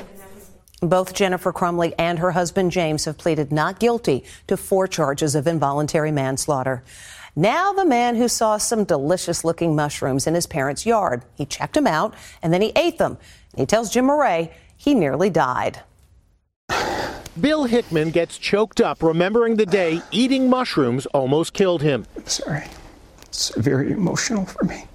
Both 0.82 1.14
Jennifer 1.14 1.52
Crumbley 1.52 1.94
and 1.98 2.20
her 2.20 2.32
husband 2.32 2.72
James 2.72 3.06
have 3.06 3.18
pleaded 3.18 3.52
not 3.52 3.80
guilty 3.80 4.24
to 4.48 4.56
four 4.56 4.88
charges 4.88 5.34
of 5.36 5.48
involuntary 5.48 6.12
manslaughter. 6.12 6.84
Now, 7.38 7.74
the 7.74 7.86
man 7.86 8.15
who 8.15 8.30
saw 8.30 8.56
some 8.58 8.86
delicious 8.86 9.44
looking 9.44 9.75
mushrooms 9.75 10.25
in 10.25 10.36
his 10.36 10.48
parents' 10.48 10.86
yard. 10.86 11.24
He 11.36 11.46
checked 11.46 11.74
them 11.74 11.88
out 11.88 12.13
and 12.42 12.54
then 12.54 12.62
he 12.62 12.72
ate 12.77 12.98
them. 12.98 13.18
He 13.58 13.65
tells 13.65 13.89
Jim 13.92 14.06
Moret 14.06 14.54
he 14.77 14.94
nearly 14.94 15.30
died. 15.30 15.82
Bill 17.39 17.65
Hickman 17.65 18.12
gets 18.12 18.38
choked 18.38 18.80
up 18.80 19.04
remembering 19.04 19.58
the 19.58 19.65
day 19.65 20.01
eating 20.12 20.50
mushrooms 20.50 21.06
almost 21.08 21.54
killed 21.54 21.82
him. 21.82 22.06
Sorry. 22.24 22.63
It's 23.24 23.54
very 23.58 23.92
emotional 23.92 24.46
for 24.46 24.63
me. 24.63 24.86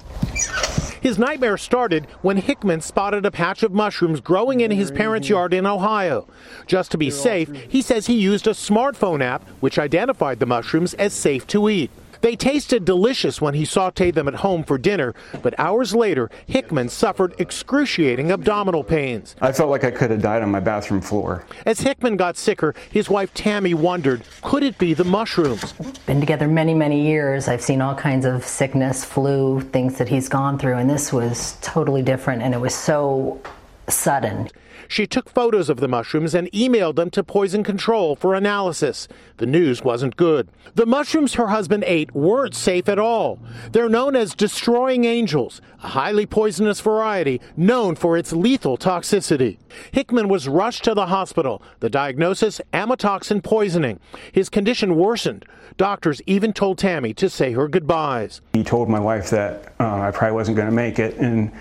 His 1.03 1.19
nightmare 1.19 1.59
started 1.59 2.07
when 2.23 2.39
Hickman 2.39 2.81
spotted 2.81 3.27
a 3.27 3.31
patch 3.31 3.63
of 3.63 3.73
mushrooms 3.73 4.21
growing 4.21 4.61
in 4.61 4.71
his 4.71 4.91
parents' 4.91 5.29
yard 5.29 5.53
in 5.53 5.67
Ohio. 5.67 6.27
Just 6.67 6.91
to 6.93 6.99
be 6.99 7.11
safe, 7.11 7.51
he 7.69 7.83
says 7.83 8.07
he 8.07 8.19
used 8.19 8.47
a 8.47 8.51
smartphone 8.51 9.23
app 9.23 9.47
which 9.61 9.79
identified 9.79 10.39
the 10.39 10.47
mushrooms 10.47 10.95
as 10.95 11.13
safe 11.13 11.47
to 11.49 11.69
eat. 11.69 11.91
They 12.21 12.37
tasted 12.37 12.85
delicious 12.85 13.41
when 13.41 13.55
he 13.55 13.63
sauteed 13.63 14.15
them 14.15 14.29
at 14.29 14.35
home 14.35 14.63
for 14.63 14.77
dinner, 14.77 15.15
but 15.43 15.59
hours 15.59 15.95
later, 15.95 16.31
Hickman 16.47 16.89
suffered 16.89 17.35
excruciating 17.39 18.31
abdominal 18.31 18.85
pains. 18.85 19.37
I 19.41 19.53
felt 19.53 19.71
like 19.71 19.85
I 19.85 19.91
could 19.91 20.11
have 20.11 20.21
died 20.21 20.43
on 20.43 20.51
my 20.51 20.61
bathroom 20.61 21.01
floor. 21.01 21.45
As 21.65 21.81
Hickman 21.81 22.17
got 22.17 22.37
sicker, 22.37 22.75
his 22.91 23.09
wife 23.09 23.33
Tammy 23.33 23.75
wondered, 23.75 24.23
could 24.43 24.63
it 24.63 24.77
be 24.79 24.93
the 24.93 25.05
mushrooms? 25.05 25.73
Been 26.07 26.21
together 26.21 26.47
many, 26.47 26.75
many 26.75 27.07
years. 27.07 27.49
I've 27.49 27.63
seen 27.63 27.81
all 27.81 27.95
kinds 27.95 28.27
of 28.27 28.45
sickness, 28.45 29.05
flu, 29.05 29.61
things 29.61 29.97
that 29.99 30.09
he's 30.09 30.29
gone 30.29 30.59
through, 30.59 30.77
and 30.77 30.91
this 30.91 31.13
was 31.13 31.57
totally 31.63 32.03
different, 32.03 32.43
and 32.43 32.55
it 32.55 32.61
was 32.61 32.75
so 32.75 33.41
sudden. 33.89 34.49
She 34.91 35.07
took 35.07 35.31
photos 35.31 35.71
of 35.71 35.79
the 35.79 35.87
mushrooms 35.87 36.35
and 36.35 36.51
emailed 36.51 36.97
them 36.97 37.11
to 37.11 37.23
Poison 37.23 37.63
Control 37.63 38.17
for 38.17 38.35
analysis. 38.35 39.07
The 39.37 39.47
news 39.47 39.85
wasn't 39.85 40.17
good. 40.17 40.49
The 40.75 40.85
mushrooms 40.85 41.35
her 41.35 41.47
husband 41.47 41.85
ate 41.87 42.13
weren't 42.13 42.57
safe 42.57 42.89
at 42.89 42.99
all. 42.99 43.39
They're 43.71 43.89
known 43.89 44.17
as 44.17 44.35
destroying 44.35 45.05
angels, 45.05 45.63
a 45.85 45.89
highly 45.91 46.27
poisonous 46.27 46.81
variety 46.81 47.41
known 47.57 47.95
for 47.95 48.19
its 48.19 48.33
lethal 48.33 48.77
toxicity. 48.77 49.59
Hickman 49.93 50.27
was 50.27 50.49
rushed 50.49 50.83
to 50.85 50.95
the 50.95 51.07
hospital. 51.07 51.63
The 51.79 51.89
diagnosis 51.89 52.61
amatoxin 52.73 53.45
poisoning. 53.45 54.01
His 54.33 54.49
condition 54.49 54.97
worsened. 54.97 55.45
Doctors 55.77 56.21
even 56.27 56.53
told 56.53 56.79
Tammy 56.79 57.15
to 57.15 57.31
say 57.31 57.53
her 57.53 57.69
goodbyes. 57.69 58.41
He 58.55 58.65
told 58.65 58.89
my 58.89 58.99
wife 58.99 59.31
that 59.31 59.73
uh, 59.79 60.01
I 60.01 60.11
probably 60.11 60.35
wasn't 60.35 60.57
going 60.57 60.69
to 60.69 60.75
make 60.75 60.99
it 60.99 61.17
and 61.19 61.53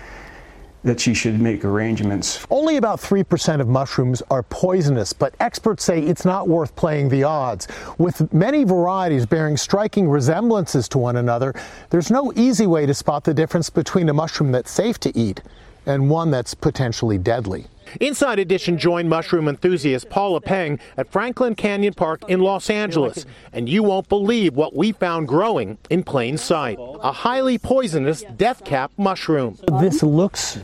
that 0.82 1.00
she 1.00 1.14
should 1.14 1.40
make 1.40 1.64
arrangements. 1.64 2.46
Only 2.50 2.76
about 2.76 3.00
3% 3.00 3.60
of 3.60 3.68
mushrooms 3.68 4.22
are 4.30 4.42
poisonous, 4.44 5.12
but 5.12 5.34
experts 5.40 5.84
say 5.84 6.00
it's 6.00 6.24
not 6.24 6.48
worth 6.48 6.74
playing 6.76 7.08
the 7.08 7.24
odds. 7.24 7.68
With 7.98 8.32
many 8.32 8.64
varieties 8.64 9.26
bearing 9.26 9.56
striking 9.56 10.08
resemblances 10.08 10.88
to 10.90 10.98
one 10.98 11.16
another, 11.16 11.54
there's 11.90 12.10
no 12.10 12.32
easy 12.34 12.66
way 12.66 12.86
to 12.86 12.94
spot 12.94 13.24
the 13.24 13.34
difference 13.34 13.68
between 13.68 14.08
a 14.08 14.14
mushroom 14.14 14.52
that's 14.52 14.70
safe 14.70 14.98
to 15.00 15.16
eat 15.18 15.42
and 15.86 16.08
one 16.08 16.30
that's 16.30 16.54
potentially 16.54 17.18
deadly. 17.18 17.66
Inside 17.98 18.38
Edition 18.38 18.78
joined 18.78 19.08
mushroom 19.08 19.48
enthusiast 19.48 20.08
Paula 20.10 20.40
Peng 20.40 20.78
at 20.96 21.10
Franklin 21.10 21.54
Canyon 21.54 21.94
Park 21.94 22.22
in 22.28 22.40
Los 22.40 22.70
Angeles. 22.70 23.26
And 23.52 23.68
you 23.68 23.82
won't 23.82 24.08
believe 24.08 24.54
what 24.54 24.74
we 24.74 24.92
found 24.92 25.26
growing 25.26 25.78
in 25.88 26.02
plain 26.02 26.36
sight 26.36 26.78
a 26.78 27.12
highly 27.12 27.58
poisonous 27.58 28.22
death 28.36 28.64
cap 28.64 28.92
mushroom. 28.96 29.58
This 29.80 30.02
looks 30.02 30.60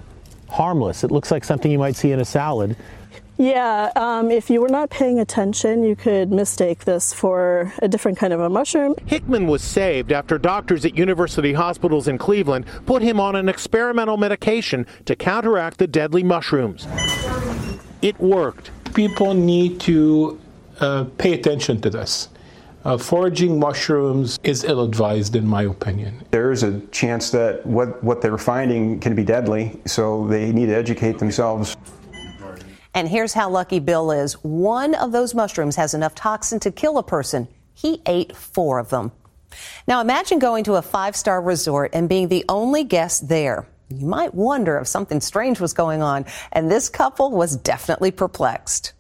harmless. 0.49 1.03
It 1.03 1.11
looks 1.11 1.31
like 1.31 1.45
something 1.45 1.71
you 1.71 1.79
might 1.79 1.97
see 1.97 2.13
in 2.13 2.21
a 2.21 2.25
salad. 2.25 2.77
Yeah, 3.39 3.93
um, 3.97 4.31
if 4.31 4.49
you 4.49 4.63
were 4.63 4.69
not 4.69 4.89
paying 4.89 5.19
attention, 5.19 5.85
you 5.85 5.95
could 5.95 6.31
mistake 6.31 6.85
this 6.85 7.13
for 7.13 7.71
a 7.83 7.89
different 7.89 8.17
kind 8.17 8.33
of 8.33 8.41
a 8.41 8.49
mushroom. 8.49 8.95
Hickman 9.05 9.47
was 9.47 9.63
saved 9.63 10.11
after 10.11 10.39
doctors 10.39 10.87
at 10.87 10.97
university 10.97 11.53
hospitals 11.53 12.09
in 12.09 12.17
Cleveland 12.17 12.65
put 12.87 13.03
him 13.03 13.21
on 13.21 13.37
an 13.37 13.49
experimental 13.49 14.17
medication 14.17 14.87
to 15.05 15.15
counteract 15.15 15.77
the 15.77 15.87
deadly 15.87 16.23
mushrooms. 16.23 16.87
It 18.01 18.19
worked. 18.19 18.71
People 18.95 19.35
need 19.35 19.81
to 19.81 20.41
uh, 20.81 21.05
pay 21.19 21.35
attention 21.35 21.81
to 21.83 21.91
this. 21.91 22.31
Uh, 22.87 22.97
foraging 22.97 23.59
mushrooms 23.59 24.39
is 24.45 24.63
ill 24.63 24.83
advised, 24.83 25.35
in 25.35 25.45
my 25.45 25.63
opinion. 25.63 26.25
There 26.31 26.53
is 26.53 26.63
a 26.63 26.81
chance 26.87 27.31
that 27.33 27.67
what, 27.67 28.03
what 28.03 28.23
they're 28.23 28.39
finding 28.39 29.01
can 29.01 29.15
be 29.15 29.25
deadly, 29.25 29.81
so 29.87 30.27
they 30.29 30.53
need 30.53 30.67
to 30.67 30.77
educate 30.77 31.19
themselves. 31.19 31.77
And 32.97 33.07
here's 33.11 33.35
how 33.35 33.51
lucky 33.51 33.79
Bill 33.79 34.11
is 34.11 34.43
one 34.43 34.95
of 34.95 35.13
those 35.13 35.35
mushrooms 35.35 35.77
has 35.77 35.93
enough 35.93 36.15
toxin 36.15 36.61
to 36.61 36.73
kill 36.73 36.97
a 36.97 37.03
person. 37.03 37.47
He 37.75 38.01
ate 38.07 38.35
four 38.35 38.79
of 38.79 38.89
them. 38.89 39.13
Now 39.87 40.01
imagine 40.01 40.39
going 40.39 40.65
to 40.65 40.77
a 40.77 40.83
five 40.83 41.15
star 41.15 41.43
resort 41.43 41.91
and 41.93 42.09
being 42.09 42.29
the 42.29 42.47
only 42.49 42.85
guest 42.85 43.29
there. 43.29 43.69
You 43.91 44.07
might 44.07 44.35
wonder 44.35 44.79
if 44.79 44.89
something 44.89 45.21
strange 45.21 45.61
was 45.61 45.75
going 45.75 46.01
on, 46.01 46.25
and 46.53 46.71
this 46.71 46.89
couple 46.89 47.31
was 47.31 47.55
definitely 47.59 48.13
perplexed. 48.13 48.95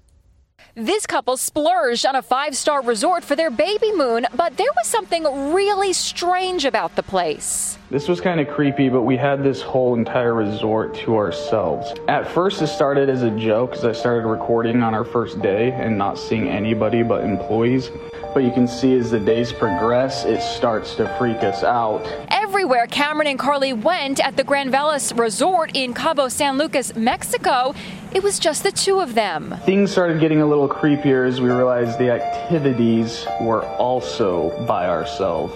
This 0.78 1.06
couple 1.06 1.38
splurged 1.38 2.04
on 2.04 2.16
a 2.16 2.21
five 2.21 2.54
star 2.54 2.83
resort 2.83 3.25
for 3.25 3.35
their 3.35 3.50
baby 3.50 3.92
moon, 3.92 4.26
but 4.35 4.59
there 4.59 4.71
was 4.76 4.87
something 4.87 5.25
really 5.54 5.95
strange 5.95 6.66
about 6.66 6.97
the 6.97 7.02
place. 7.02 7.78
This 7.90 8.09
was 8.09 8.21
kind 8.21 8.40
of 8.40 8.49
creepy, 8.49 8.90
but 8.90 9.00
we 9.00 9.16
had 9.16 9.42
this 9.42 9.62
whole 9.62 9.95
entire 9.95 10.35
resort 10.35 10.95
to 10.97 11.16
ourselves. 11.16 11.95
At 12.09 12.28
first, 12.28 12.61
it 12.61 12.66
started 12.66 13.09
as 13.09 13.23
a 13.23 13.30
joke 13.30 13.71
because 13.71 13.87
I 13.87 13.92
started 13.92 14.28
recording 14.28 14.83
on 14.83 14.92
our 14.92 15.06
first 15.06 15.40
day 15.40 15.73
and 15.73 15.97
not 15.97 16.18
seeing 16.18 16.47
anybody 16.47 17.02
but 17.02 17.25
employees. 17.25 17.90
But 18.35 18.45
you 18.45 18.50
can 18.50 18.68
see 18.68 18.99
as 18.99 19.11
the 19.11 19.18
days 19.18 19.54
progress, 19.54 20.26
it 20.26 20.42
starts 20.42 20.95
to 20.97 21.09
freak 21.16 21.38
us 21.38 21.64
out. 21.64 22.04
Everywhere 22.30 22.87
Cameron 22.87 23.28
and 23.28 23.38
Carly 23.38 23.73
went 23.73 24.21
at 24.21 24.37
the 24.37 24.45
Gran 24.45 24.71
Velas 24.71 25.18
Resort 25.18 25.71
in 25.75 25.95
Cabo 25.95 26.28
San 26.28 26.59
Lucas, 26.59 26.95
Mexico, 26.95 27.75
it 28.16 28.23
was 28.23 28.38
just 28.38 28.62
the 28.62 28.73
two 28.73 29.00
of 29.00 29.12
them. 29.12 29.54
Things 29.66 29.92
started 29.92 30.20
getting 30.20 30.40
a 30.40 30.46
little 30.46 30.70
creepier 30.70 31.28
as 31.28 31.38
we 31.38 31.50
realized 31.50 31.99
the 31.99 32.11
activities 32.11 33.26
were 33.42 33.62
also 33.76 34.64
by 34.64 34.88
ourselves. 34.88 35.52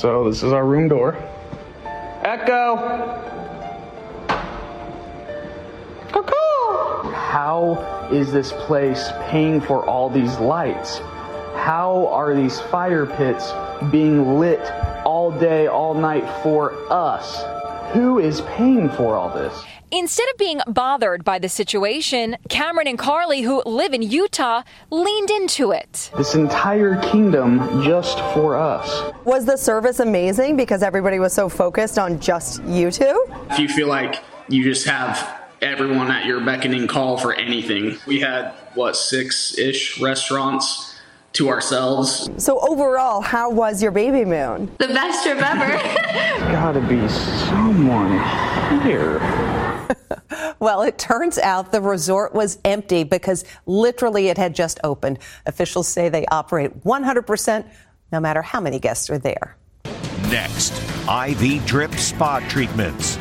So, 0.00 0.26
this 0.26 0.42
is 0.42 0.54
our 0.54 0.64
room 0.64 0.88
door. 0.88 1.14
Echo! 2.22 3.34
How 7.12 8.08
is 8.10 8.32
this 8.32 8.52
place 8.52 9.10
paying 9.24 9.60
for 9.60 9.84
all 9.84 10.08
these 10.08 10.38
lights? 10.38 11.00
How 11.56 12.08
are 12.10 12.34
these 12.34 12.58
fire 12.58 13.04
pits 13.04 13.52
being 13.90 14.38
lit 14.38 14.62
all 15.04 15.30
day, 15.30 15.66
all 15.66 15.92
night 15.92 16.26
for 16.42 16.72
us? 16.90 17.55
Who 17.92 18.18
is 18.18 18.40
paying 18.42 18.88
for 18.90 19.14
all 19.14 19.30
this? 19.30 19.64
Instead 19.92 20.28
of 20.30 20.36
being 20.36 20.60
bothered 20.66 21.24
by 21.24 21.38
the 21.38 21.48
situation, 21.48 22.36
Cameron 22.48 22.88
and 22.88 22.98
Carly, 22.98 23.42
who 23.42 23.62
live 23.64 23.94
in 23.94 24.02
Utah, 24.02 24.62
leaned 24.90 25.30
into 25.30 25.70
it. 25.70 26.10
This 26.16 26.34
entire 26.34 27.00
kingdom 27.00 27.82
just 27.84 28.18
for 28.34 28.56
us. 28.56 29.12
Was 29.24 29.44
the 29.44 29.56
service 29.56 30.00
amazing 30.00 30.56
because 30.56 30.82
everybody 30.82 31.18
was 31.18 31.32
so 31.32 31.48
focused 31.48 31.98
on 31.98 32.18
just 32.18 32.62
you 32.64 32.90
two? 32.90 33.26
If 33.50 33.58
you 33.60 33.68
feel 33.68 33.88
like 33.88 34.22
you 34.48 34.64
just 34.64 34.86
have 34.86 35.42
everyone 35.62 36.10
at 36.10 36.26
your 36.26 36.40
beckoning 36.44 36.88
call 36.88 37.16
for 37.16 37.34
anything, 37.34 37.96
we 38.06 38.18
had, 38.18 38.52
what, 38.74 38.96
six 38.96 39.56
ish 39.56 40.00
restaurants 40.00 40.95
to 41.36 41.48
ourselves. 41.48 42.30
So, 42.38 42.58
overall, 42.60 43.20
how 43.20 43.50
was 43.50 43.82
your 43.82 43.92
baby 43.92 44.24
moon? 44.24 44.70
The 44.78 44.88
best 44.88 45.22
trip 45.22 45.38
ever. 45.38 45.66
Gotta 46.52 46.80
be 46.80 47.08
someone 47.08 48.12
here. 48.82 49.20
Well, 50.58 50.82
it 50.82 50.96
turns 50.98 51.38
out 51.38 51.70
the 51.70 51.82
resort 51.82 52.34
was 52.34 52.58
empty 52.64 53.04
because 53.04 53.44
literally 53.66 54.28
it 54.28 54.38
had 54.38 54.54
just 54.54 54.80
opened. 54.82 55.18
Officials 55.44 55.86
say 55.86 56.08
they 56.08 56.24
operate 56.26 56.82
100% 56.82 57.66
no 58.10 58.20
matter 58.20 58.40
how 58.40 58.60
many 58.60 58.78
guests 58.78 59.10
are 59.10 59.18
there. 59.18 59.56
Next, 60.30 60.72
IV 61.08 61.64
drip 61.66 61.94
spa 61.94 62.40
treatments. 62.48 63.16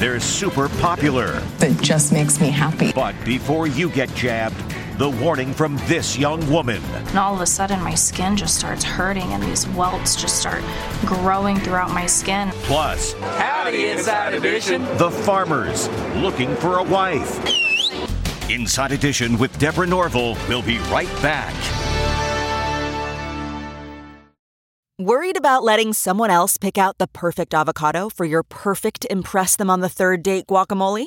They're 0.00 0.20
super 0.20 0.68
popular. 0.80 1.42
It 1.60 1.80
just 1.82 2.12
makes 2.12 2.40
me 2.40 2.48
happy. 2.48 2.92
But 2.92 3.14
before 3.24 3.66
you 3.66 3.90
get 3.90 4.12
jabbed, 4.14 4.56
the 4.98 5.08
warning 5.08 5.54
from 5.54 5.76
this 5.86 6.18
young 6.18 6.46
woman. 6.50 6.82
And 6.92 7.18
all 7.18 7.34
of 7.34 7.40
a 7.40 7.46
sudden, 7.46 7.80
my 7.80 7.94
skin 7.94 8.36
just 8.36 8.56
starts 8.58 8.82
hurting, 8.82 9.32
and 9.32 9.42
these 9.42 9.66
welts 9.68 10.16
just 10.16 10.40
start 10.40 10.62
growing 11.06 11.56
throughout 11.58 11.90
my 11.90 12.06
skin. 12.06 12.50
Plus, 12.64 13.12
Howdy, 13.12 13.90
Inside 13.90 14.34
Edition. 14.34 14.82
the 14.98 15.10
farmers 15.10 15.88
looking 16.16 16.54
for 16.56 16.78
a 16.78 16.82
wife. 16.82 17.38
Inside 18.50 18.92
Edition 18.92 19.38
with 19.38 19.56
Deborah 19.58 19.86
Norville 19.86 20.36
will 20.48 20.62
be 20.62 20.78
right 20.90 21.10
back. 21.22 21.54
Worried 24.98 25.36
about 25.36 25.62
letting 25.62 25.92
someone 25.92 26.30
else 26.30 26.56
pick 26.58 26.76
out 26.76 26.98
the 26.98 27.06
perfect 27.06 27.54
avocado 27.54 28.08
for 28.08 28.24
your 28.24 28.42
perfect 28.42 29.06
Impress 29.08 29.54
Them 29.54 29.70
on 29.70 29.78
the 29.78 29.88
Third 29.88 30.24
Date 30.24 30.48
guacamole? 30.48 31.06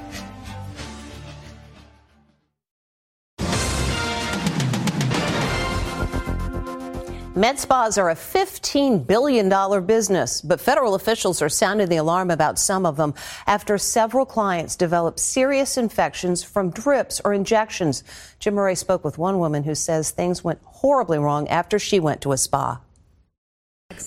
Med 7.41 7.57
spas 7.57 7.97
are 7.97 8.11
a 8.11 8.15
$15 8.15 9.07
billion 9.07 9.49
business, 9.87 10.41
but 10.41 10.61
federal 10.61 10.93
officials 10.93 11.41
are 11.41 11.49
sounding 11.49 11.89
the 11.89 11.95
alarm 11.95 12.29
about 12.29 12.59
some 12.59 12.85
of 12.85 12.97
them 12.97 13.15
after 13.47 13.79
several 13.79 14.27
clients 14.27 14.75
developed 14.75 15.19
serious 15.19 15.75
infections 15.75 16.43
from 16.43 16.69
drips 16.69 17.19
or 17.25 17.33
injections. 17.33 18.03
Jim 18.37 18.53
Moret 18.53 18.77
spoke 18.77 19.03
with 19.03 19.17
one 19.17 19.39
woman 19.39 19.63
who 19.63 19.73
says 19.73 20.11
things 20.11 20.43
went 20.43 20.59
horribly 20.65 21.17
wrong 21.17 21.47
after 21.47 21.79
she 21.79 21.99
went 21.99 22.21
to 22.21 22.31
a 22.31 22.37
spa. 22.37 22.79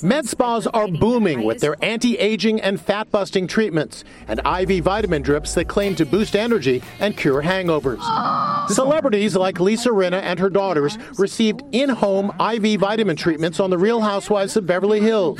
Med 0.02 0.26
spas 0.26 0.66
are 0.68 0.88
booming 0.88 1.44
with 1.44 1.60
their 1.60 1.76
anti 1.82 2.16
aging 2.18 2.60
and 2.60 2.80
fat 2.80 3.10
busting 3.10 3.46
treatments 3.46 4.04
and 4.28 4.40
IV 4.46 4.84
vitamin 4.84 5.22
drips 5.22 5.54
that 5.54 5.68
claim 5.68 5.94
to 5.96 6.06
boost 6.06 6.36
energy 6.36 6.82
and 7.00 7.16
cure 7.16 7.42
hangovers. 7.42 7.98
Oh. 8.00 8.66
Celebrities 8.68 9.36
like 9.36 9.60
Lisa 9.60 9.90
Rinna 9.90 10.20
and 10.22 10.38
her 10.38 10.50
daughters 10.50 10.98
received 11.18 11.62
in 11.72 11.88
home 11.88 12.32
IV 12.40 12.80
vitamin 12.80 13.16
treatments 13.16 13.60
on 13.60 13.70
The 13.70 13.78
Real 13.78 14.00
Housewives 14.00 14.56
of 14.56 14.66
Beverly 14.66 15.00
Hills. 15.00 15.38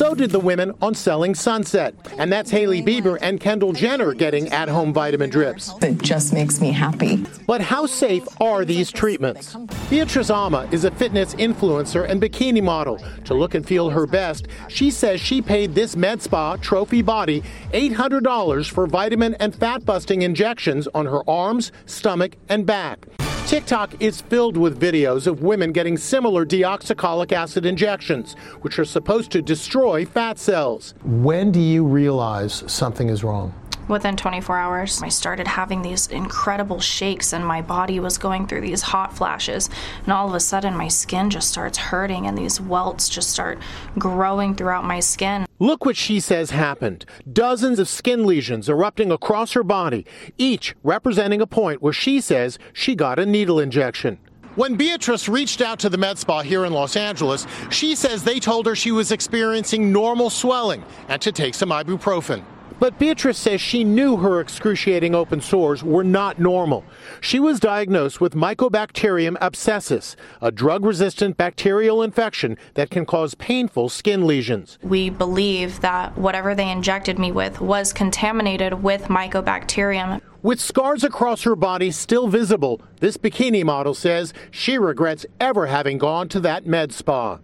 So 0.00 0.14
did 0.14 0.30
the 0.30 0.40
women 0.40 0.72
on 0.80 0.94
Selling 0.94 1.34
Sunset. 1.34 1.94
And 2.16 2.32
that's 2.32 2.50
Hailey 2.50 2.80
Bieber 2.80 3.18
and 3.20 3.38
Kendall 3.38 3.74
Jenner 3.74 4.14
getting 4.14 4.48
at 4.48 4.66
home 4.66 4.94
vitamin 4.94 5.28
drips. 5.28 5.74
It 5.82 6.00
just 6.00 6.32
makes 6.32 6.58
me 6.58 6.72
happy. 6.72 7.22
But 7.46 7.60
how 7.60 7.84
safe 7.84 8.26
are 8.40 8.64
these 8.64 8.90
treatments? 8.90 9.54
Beatrice 9.90 10.30
Ama 10.30 10.66
is 10.72 10.84
a 10.84 10.90
fitness 10.90 11.34
influencer 11.34 12.08
and 12.08 12.18
bikini 12.18 12.62
model. 12.62 12.98
To 13.26 13.34
look 13.34 13.54
and 13.54 13.66
feel 13.66 13.90
her 13.90 14.06
best, 14.06 14.48
she 14.68 14.90
says 14.90 15.20
she 15.20 15.42
paid 15.42 15.74
this 15.74 15.94
med 15.96 16.22
spa 16.22 16.56
trophy 16.56 17.02
body 17.02 17.42
$800 17.74 18.70
for 18.70 18.86
vitamin 18.86 19.34
and 19.34 19.54
fat 19.54 19.84
busting 19.84 20.22
injections 20.22 20.88
on 20.94 21.04
her 21.04 21.28
arms, 21.28 21.72
stomach, 21.84 22.36
and 22.48 22.64
back. 22.64 23.04
TikTok 23.50 24.00
is 24.00 24.20
filled 24.20 24.56
with 24.56 24.80
videos 24.80 25.26
of 25.26 25.42
women 25.42 25.72
getting 25.72 25.96
similar 25.96 26.46
deoxycholic 26.46 27.32
acid 27.32 27.66
injections, 27.66 28.34
which 28.60 28.78
are 28.78 28.84
supposed 28.84 29.32
to 29.32 29.42
destroy 29.42 30.04
fat 30.06 30.38
cells. 30.38 30.94
When 31.02 31.50
do 31.50 31.58
you 31.58 31.84
realize 31.84 32.62
something 32.68 33.08
is 33.08 33.24
wrong? 33.24 33.52
Within 33.90 34.16
24 34.16 34.56
hours, 34.56 35.02
I 35.02 35.08
started 35.08 35.48
having 35.48 35.82
these 35.82 36.06
incredible 36.06 36.78
shakes, 36.78 37.32
and 37.32 37.44
my 37.44 37.60
body 37.60 37.98
was 37.98 38.18
going 38.18 38.46
through 38.46 38.60
these 38.60 38.82
hot 38.82 39.12
flashes. 39.16 39.68
And 40.04 40.12
all 40.12 40.28
of 40.28 40.34
a 40.34 40.38
sudden, 40.38 40.76
my 40.76 40.86
skin 40.86 41.28
just 41.28 41.48
starts 41.48 41.76
hurting, 41.76 42.24
and 42.28 42.38
these 42.38 42.60
welts 42.60 43.08
just 43.08 43.30
start 43.30 43.58
growing 43.98 44.54
throughout 44.54 44.84
my 44.84 45.00
skin. 45.00 45.44
Look 45.58 45.84
what 45.84 45.96
she 45.96 46.20
says 46.20 46.50
happened. 46.50 47.04
Dozens 47.32 47.80
of 47.80 47.88
skin 47.88 48.26
lesions 48.26 48.68
erupting 48.68 49.10
across 49.10 49.54
her 49.54 49.64
body, 49.64 50.06
each 50.38 50.76
representing 50.84 51.40
a 51.40 51.46
point 51.48 51.82
where 51.82 51.92
she 51.92 52.20
says 52.20 52.60
she 52.72 52.94
got 52.94 53.18
a 53.18 53.26
needle 53.26 53.58
injection. 53.58 54.20
When 54.54 54.76
Beatrice 54.76 55.28
reached 55.28 55.60
out 55.60 55.80
to 55.80 55.88
the 55.88 55.98
med 55.98 56.16
spa 56.16 56.42
here 56.42 56.64
in 56.64 56.72
Los 56.72 56.94
Angeles, 56.94 57.44
she 57.70 57.96
says 57.96 58.22
they 58.22 58.38
told 58.38 58.66
her 58.66 58.76
she 58.76 58.92
was 58.92 59.10
experiencing 59.10 59.92
normal 59.92 60.30
swelling 60.30 60.84
and 61.08 61.20
to 61.22 61.32
take 61.32 61.54
some 61.54 61.70
ibuprofen. 61.70 62.44
But 62.78 62.98
Beatrice 62.98 63.38
says 63.38 63.60
she 63.60 63.84
knew 63.84 64.18
her 64.18 64.40
excruciating 64.40 65.14
open 65.14 65.40
sores 65.40 65.82
were 65.82 66.04
not 66.04 66.38
normal. 66.38 66.84
She 67.20 67.40
was 67.40 67.60
diagnosed 67.60 68.20
with 68.20 68.34
Mycobacterium 68.34 69.36
abscessus, 69.38 70.16
a 70.40 70.50
drug 70.50 70.84
resistant 70.84 71.36
bacterial 71.36 72.02
infection 72.02 72.56
that 72.74 72.90
can 72.90 73.04
cause 73.04 73.34
painful 73.34 73.88
skin 73.88 74.26
lesions. 74.26 74.78
We 74.82 75.10
believe 75.10 75.80
that 75.80 76.16
whatever 76.16 76.54
they 76.54 76.70
injected 76.70 77.18
me 77.18 77.32
with 77.32 77.60
was 77.60 77.92
contaminated 77.92 78.82
with 78.82 79.04
mycobacterium. 79.04 80.20
With 80.42 80.58
scars 80.58 81.04
across 81.04 81.42
her 81.42 81.54
body 81.54 81.90
still 81.90 82.28
visible, 82.28 82.80
this 83.00 83.18
bikini 83.18 83.62
model 83.62 83.92
says 83.92 84.32
she 84.50 84.78
regrets 84.78 85.26
ever 85.38 85.66
having 85.66 85.98
gone 85.98 86.30
to 86.30 86.40
that 86.40 86.66
med 86.66 86.92
spa. 86.92 87.40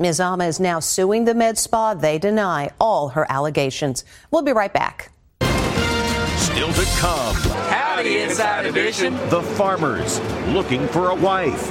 Ms. 0.00 0.18
Ama 0.18 0.44
is 0.44 0.58
now 0.58 0.80
suing 0.80 1.26
the 1.26 1.34
med 1.34 1.58
spa. 1.58 1.92
They 1.92 2.18
deny 2.18 2.70
all 2.80 3.10
her 3.10 3.26
allegations. 3.28 4.02
We'll 4.30 4.40
be 4.40 4.52
right 4.52 4.72
back. 4.72 5.12
Still 6.38 6.72
to 6.72 6.84
come. 6.96 7.36
Howdy, 7.68 8.20
Inside 8.20 8.64
Edition. 8.64 9.12
The 9.28 9.42
farmers 9.42 10.18
looking 10.48 10.88
for 10.88 11.10
a 11.10 11.14
wife. 11.14 11.70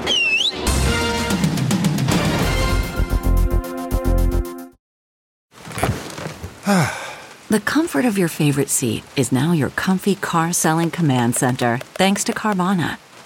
The 7.49 7.59
comfort 7.59 8.05
of 8.05 8.15
your 8.15 8.27
favorite 8.27 8.69
seat 8.69 9.03
is 9.15 9.31
now 9.31 9.53
your 9.53 9.71
comfy 9.71 10.13
car 10.13 10.53
selling 10.53 10.91
command 10.91 11.35
center, 11.35 11.79
thanks 11.95 12.23
to 12.25 12.31
Carvana. 12.31 12.99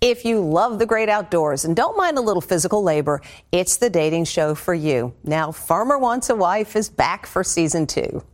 If 0.00 0.24
you 0.24 0.40
love 0.40 0.78
the 0.78 0.86
great 0.86 1.10
outdoors 1.10 1.66
and 1.66 1.76
don't 1.76 1.94
mind 1.94 2.16
a 2.16 2.22
little 2.22 2.40
physical 2.40 2.82
labor, 2.82 3.20
it's 3.52 3.76
the 3.76 3.90
dating 3.90 4.24
show 4.24 4.54
for 4.54 4.72
you. 4.72 5.12
Now, 5.24 5.52
Farmer 5.52 5.98
Wants 5.98 6.30
a 6.30 6.34
Wife 6.34 6.74
is 6.74 6.88
back 6.88 7.26
for 7.26 7.44
season 7.44 7.86
two. 7.86 8.24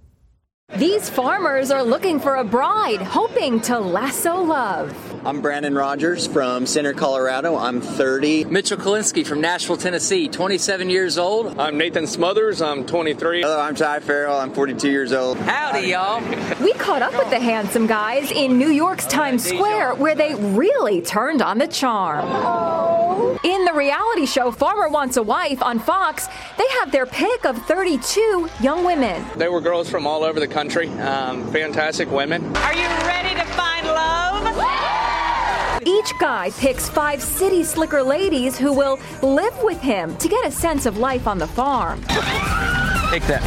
These 0.77 1.11
farmers 1.11 1.73
are 1.73 1.83
looking 1.83 2.21
for 2.21 2.37
a 2.37 2.45
bride, 2.45 3.03
hoping 3.03 3.61
to 3.63 3.81
lasso 3.81 4.41
love. 4.41 4.95
I'm 5.27 5.41
Brandon 5.41 5.75
Rogers 5.75 6.29
from 6.29 6.67
Center, 6.67 6.93
Colorado. 6.93 7.57
I'm 7.57 7.81
30. 7.81 8.45
Mitchell 8.45 8.77
Kalinsky 8.77 9.27
from 9.27 9.41
Nashville, 9.41 9.77
Tennessee, 9.77 10.29
27 10.29 10.89
years 10.89 11.19
old. 11.19 11.59
I'm 11.59 11.77
Nathan 11.77 12.07
Smothers. 12.07 12.63
I'm 12.63 12.87
23. 12.87 13.41
Hello, 13.41 13.59
I'm 13.59 13.75
Ty 13.75 13.99
Farrell. 13.99 14.39
I'm 14.39 14.55
42 14.55 14.89
years 14.89 15.13
old. 15.13 15.37
Howdy, 15.39 15.89
y'all. 15.89 16.21
We 16.63 16.75
caught 16.75 17.03
up 17.03 17.13
with 17.19 17.29
the 17.31 17.41
handsome 17.41 17.89
guys 17.89 18.31
in 18.31 18.57
New 18.57 18.69
York's 18.69 19.05
Times 19.07 19.43
Square, 19.43 19.97
where 19.97 20.15
they 20.15 20.37
really 20.37 21.03
turned 21.03 21.43
on 21.43 21.59
the 21.59 21.67
charm. 21.67 22.25
In 23.43 23.65
the 23.65 23.73
reality 23.73 24.27
show 24.27 24.53
Farmer 24.53 24.89
Wants 24.89 25.17
a 25.17 25.25
Wife 25.25 25.61
on 25.61 25.81
Fox, 25.81 26.29
they 26.57 26.69
have 26.79 26.93
their 26.93 27.05
pick 27.05 27.45
of 27.45 27.61
32 27.67 28.49
young 28.61 28.85
women. 28.85 29.25
They 29.35 29.49
were 29.49 29.61
girls 29.61 29.91
from 29.91 30.07
all 30.07 30.23
over 30.23 30.39
the 30.39 30.47
country, 30.47 30.89
um, 31.01 31.51
fantastic 31.51 32.09
women. 32.13 32.45
Are 32.59 32.75
you 32.75 32.87
ready 33.09 33.35
to 33.35 33.45
find 33.47 33.87
love? 33.89 34.46
Each 35.87 36.13
guy 36.19 36.51
picks 36.59 36.89
five 36.89 37.23
city 37.23 37.63
slicker 37.63 38.03
ladies 38.03 38.59
who 38.59 38.73
will 38.73 38.99
live 39.23 39.57
with 39.63 39.81
him 39.81 40.17
to 40.17 40.29
get 40.29 40.45
a 40.45 40.51
sense 40.51 40.85
of 40.85 40.99
life 40.99 41.29
on 41.29 41.39
the 41.39 41.47
farm. 41.47 42.01
Take 43.11 43.23
that. 43.29 43.45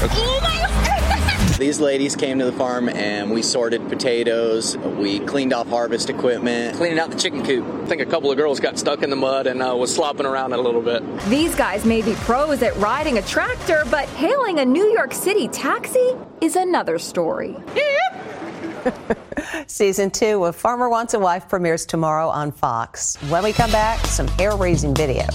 These 1.60 1.82
ladies 1.82 2.16
came 2.16 2.40
to 2.40 2.46
the 2.46 2.54
farm 2.54 2.88
and 2.88 3.30
we 3.30 3.42
sorted 3.42 3.86
potatoes. 3.90 4.78
We 4.78 5.20
cleaned 5.20 5.52
off 5.52 5.68
harvest 5.68 6.10
equipment. 6.10 6.78
Cleaning 6.78 6.98
out 6.98 7.12
the 7.12 7.18
chicken 7.18 7.46
coop. 7.46 7.68
I 7.84 7.86
think 7.88 8.02
a 8.02 8.06
couple 8.06 8.32
of 8.32 8.38
girls 8.38 8.62
got 8.62 8.80
stuck 8.80 9.04
in 9.04 9.10
the 9.10 9.18
mud 9.18 9.46
and 9.46 9.62
uh, 9.62 9.76
was 9.76 9.94
slopping 9.94 10.26
around 10.26 10.54
a 10.54 10.58
little 10.58 10.82
bit. 10.82 11.04
These 11.24 11.56
guys 11.56 11.84
may 11.84 12.02
be 12.02 12.14
pros 12.22 12.64
at 12.64 12.74
riding 12.78 13.18
a 13.18 13.22
tractor, 13.24 13.84
but 13.92 14.08
hailing 14.10 14.60
a 14.60 14.66
New 14.66 14.90
York 14.94 15.14
City 15.14 15.50
taxi 15.50 16.14
is 16.40 16.56
another 16.56 16.98
story. 17.00 17.58
Season 19.68 20.10
two 20.12 20.46
of 20.46 20.56
Farmer 20.56 20.90
Wants 20.90 21.14
a 21.14 21.20
Wife 21.20 21.48
premieres 21.50 21.86
tomorrow 21.86 22.28
on 22.30 22.52
Fox. 22.52 23.16
When 23.30 23.44
we 23.44 23.54
come 23.54 23.72
back, 23.72 24.00
some 24.06 24.28
hair 24.28 24.56
raising 24.56 24.94
video. 24.96 25.26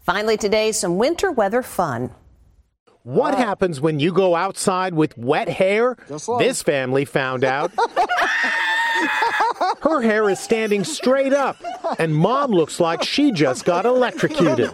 Finally, 0.00 0.36
today, 0.36 0.72
some 0.72 0.98
winter 0.98 1.32
weather 1.32 1.62
fun. 1.62 2.10
What 3.04 3.34
happens 3.34 3.80
when 3.80 4.00
you 4.00 4.12
go 4.12 4.34
outside 4.34 4.94
with 4.94 5.16
wet 5.18 5.48
hair? 5.48 5.96
This 6.38 6.62
family 6.62 7.04
found 7.04 7.44
out. 7.44 7.72
Her 9.82 10.00
hair 10.00 10.30
is 10.30 10.40
standing 10.40 10.84
straight 10.84 11.32
up, 11.32 11.56
and 11.98 12.14
mom 12.14 12.50
looks 12.50 12.80
like 12.80 13.02
she 13.02 13.32
just 13.32 13.64
got 13.64 13.84
electrocuted. 13.84 14.70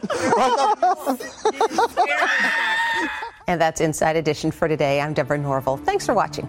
And 3.49 3.61
that's 3.61 3.81
Inside 3.81 4.15
Edition 4.15 4.53
for 4.53 4.69
today. 4.69 5.01
I'm 5.01 5.13
Deborah 5.13 5.39
Norville. 5.39 5.79
Thanks 5.79 6.07
for 6.07 6.15
watching. 6.15 6.49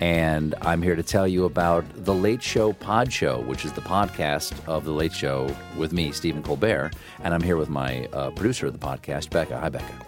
and 0.00 0.54
I'm 0.62 0.82
here 0.82 0.96
to 0.96 1.02
tell 1.02 1.26
you 1.26 1.44
about 1.44 1.84
The 1.94 2.14
Late 2.14 2.42
Show 2.42 2.72
Pod 2.72 3.12
Show, 3.12 3.40
which 3.42 3.64
is 3.64 3.72
the 3.72 3.80
podcast 3.80 4.52
of 4.68 4.84
The 4.84 4.92
Late 4.92 5.12
Show 5.12 5.54
with 5.76 5.92
me, 5.92 6.12
Stephen 6.12 6.42
Colbert. 6.42 6.92
And 7.22 7.34
I'm 7.34 7.42
here 7.42 7.56
with 7.56 7.68
my 7.68 8.06
uh, 8.12 8.30
producer 8.30 8.66
of 8.66 8.72
the 8.72 8.86
podcast, 8.86 9.30
Becca. 9.30 9.58
Hi, 9.58 9.68
Becca. 9.68 10.07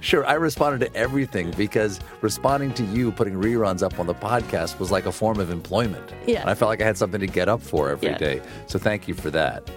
Sure, 0.00 0.26
I 0.26 0.34
responded 0.34 0.86
to 0.86 0.96
everything 0.96 1.50
because 1.52 2.00
responding 2.20 2.72
to 2.74 2.84
you 2.84 3.10
putting 3.12 3.34
reruns 3.34 3.82
up 3.82 3.98
on 3.98 4.06
the 4.06 4.14
podcast 4.14 4.78
was 4.78 4.90
like 4.90 5.06
a 5.06 5.12
form 5.12 5.40
of 5.40 5.50
employment. 5.50 6.12
Yeah. 6.26 6.40
And 6.40 6.50
I 6.50 6.54
felt 6.54 6.68
like 6.68 6.80
I 6.80 6.84
had 6.84 6.96
something 6.96 7.20
to 7.20 7.26
get 7.26 7.48
up 7.48 7.60
for 7.60 7.90
every 7.90 8.14
day. 8.14 8.36
Yeah. 8.36 8.50
So 8.66 8.78
thank 8.78 9.08
you 9.08 9.14
for 9.14 9.30
that. 9.30 9.68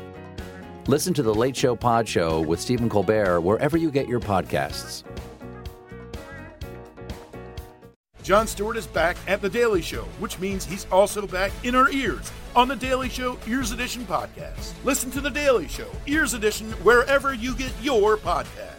Listen 0.87 1.13
to 1.13 1.23
the 1.23 1.33
Late 1.33 1.55
Show 1.55 1.75
Pod 1.75 2.07
Show 2.07 2.41
with 2.41 2.59
Stephen 2.59 2.89
Colbert 2.89 3.41
wherever 3.41 3.77
you 3.77 3.91
get 3.91 4.07
your 4.07 4.19
podcasts. 4.19 5.03
Jon 8.23 8.45
Stewart 8.45 8.77
is 8.77 8.85
back 8.85 9.17
at 9.27 9.41
The 9.41 9.49
Daily 9.49 9.81
Show, 9.81 10.03
which 10.19 10.37
means 10.39 10.63
he's 10.63 10.85
also 10.91 11.25
back 11.25 11.51
in 11.63 11.73
our 11.73 11.89
ears 11.89 12.31
on 12.55 12.67
The 12.67 12.75
Daily 12.75 13.09
Show 13.09 13.37
Ears 13.47 13.71
Edition 13.71 14.05
podcast. 14.05 14.73
Listen 14.83 15.09
to 15.11 15.21
The 15.21 15.29
Daily 15.29 15.67
Show 15.67 15.87
Ears 16.05 16.33
Edition 16.33 16.71
wherever 16.83 17.33
you 17.33 17.55
get 17.55 17.71
your 17.81 18.17
podcast. 18.17 18.70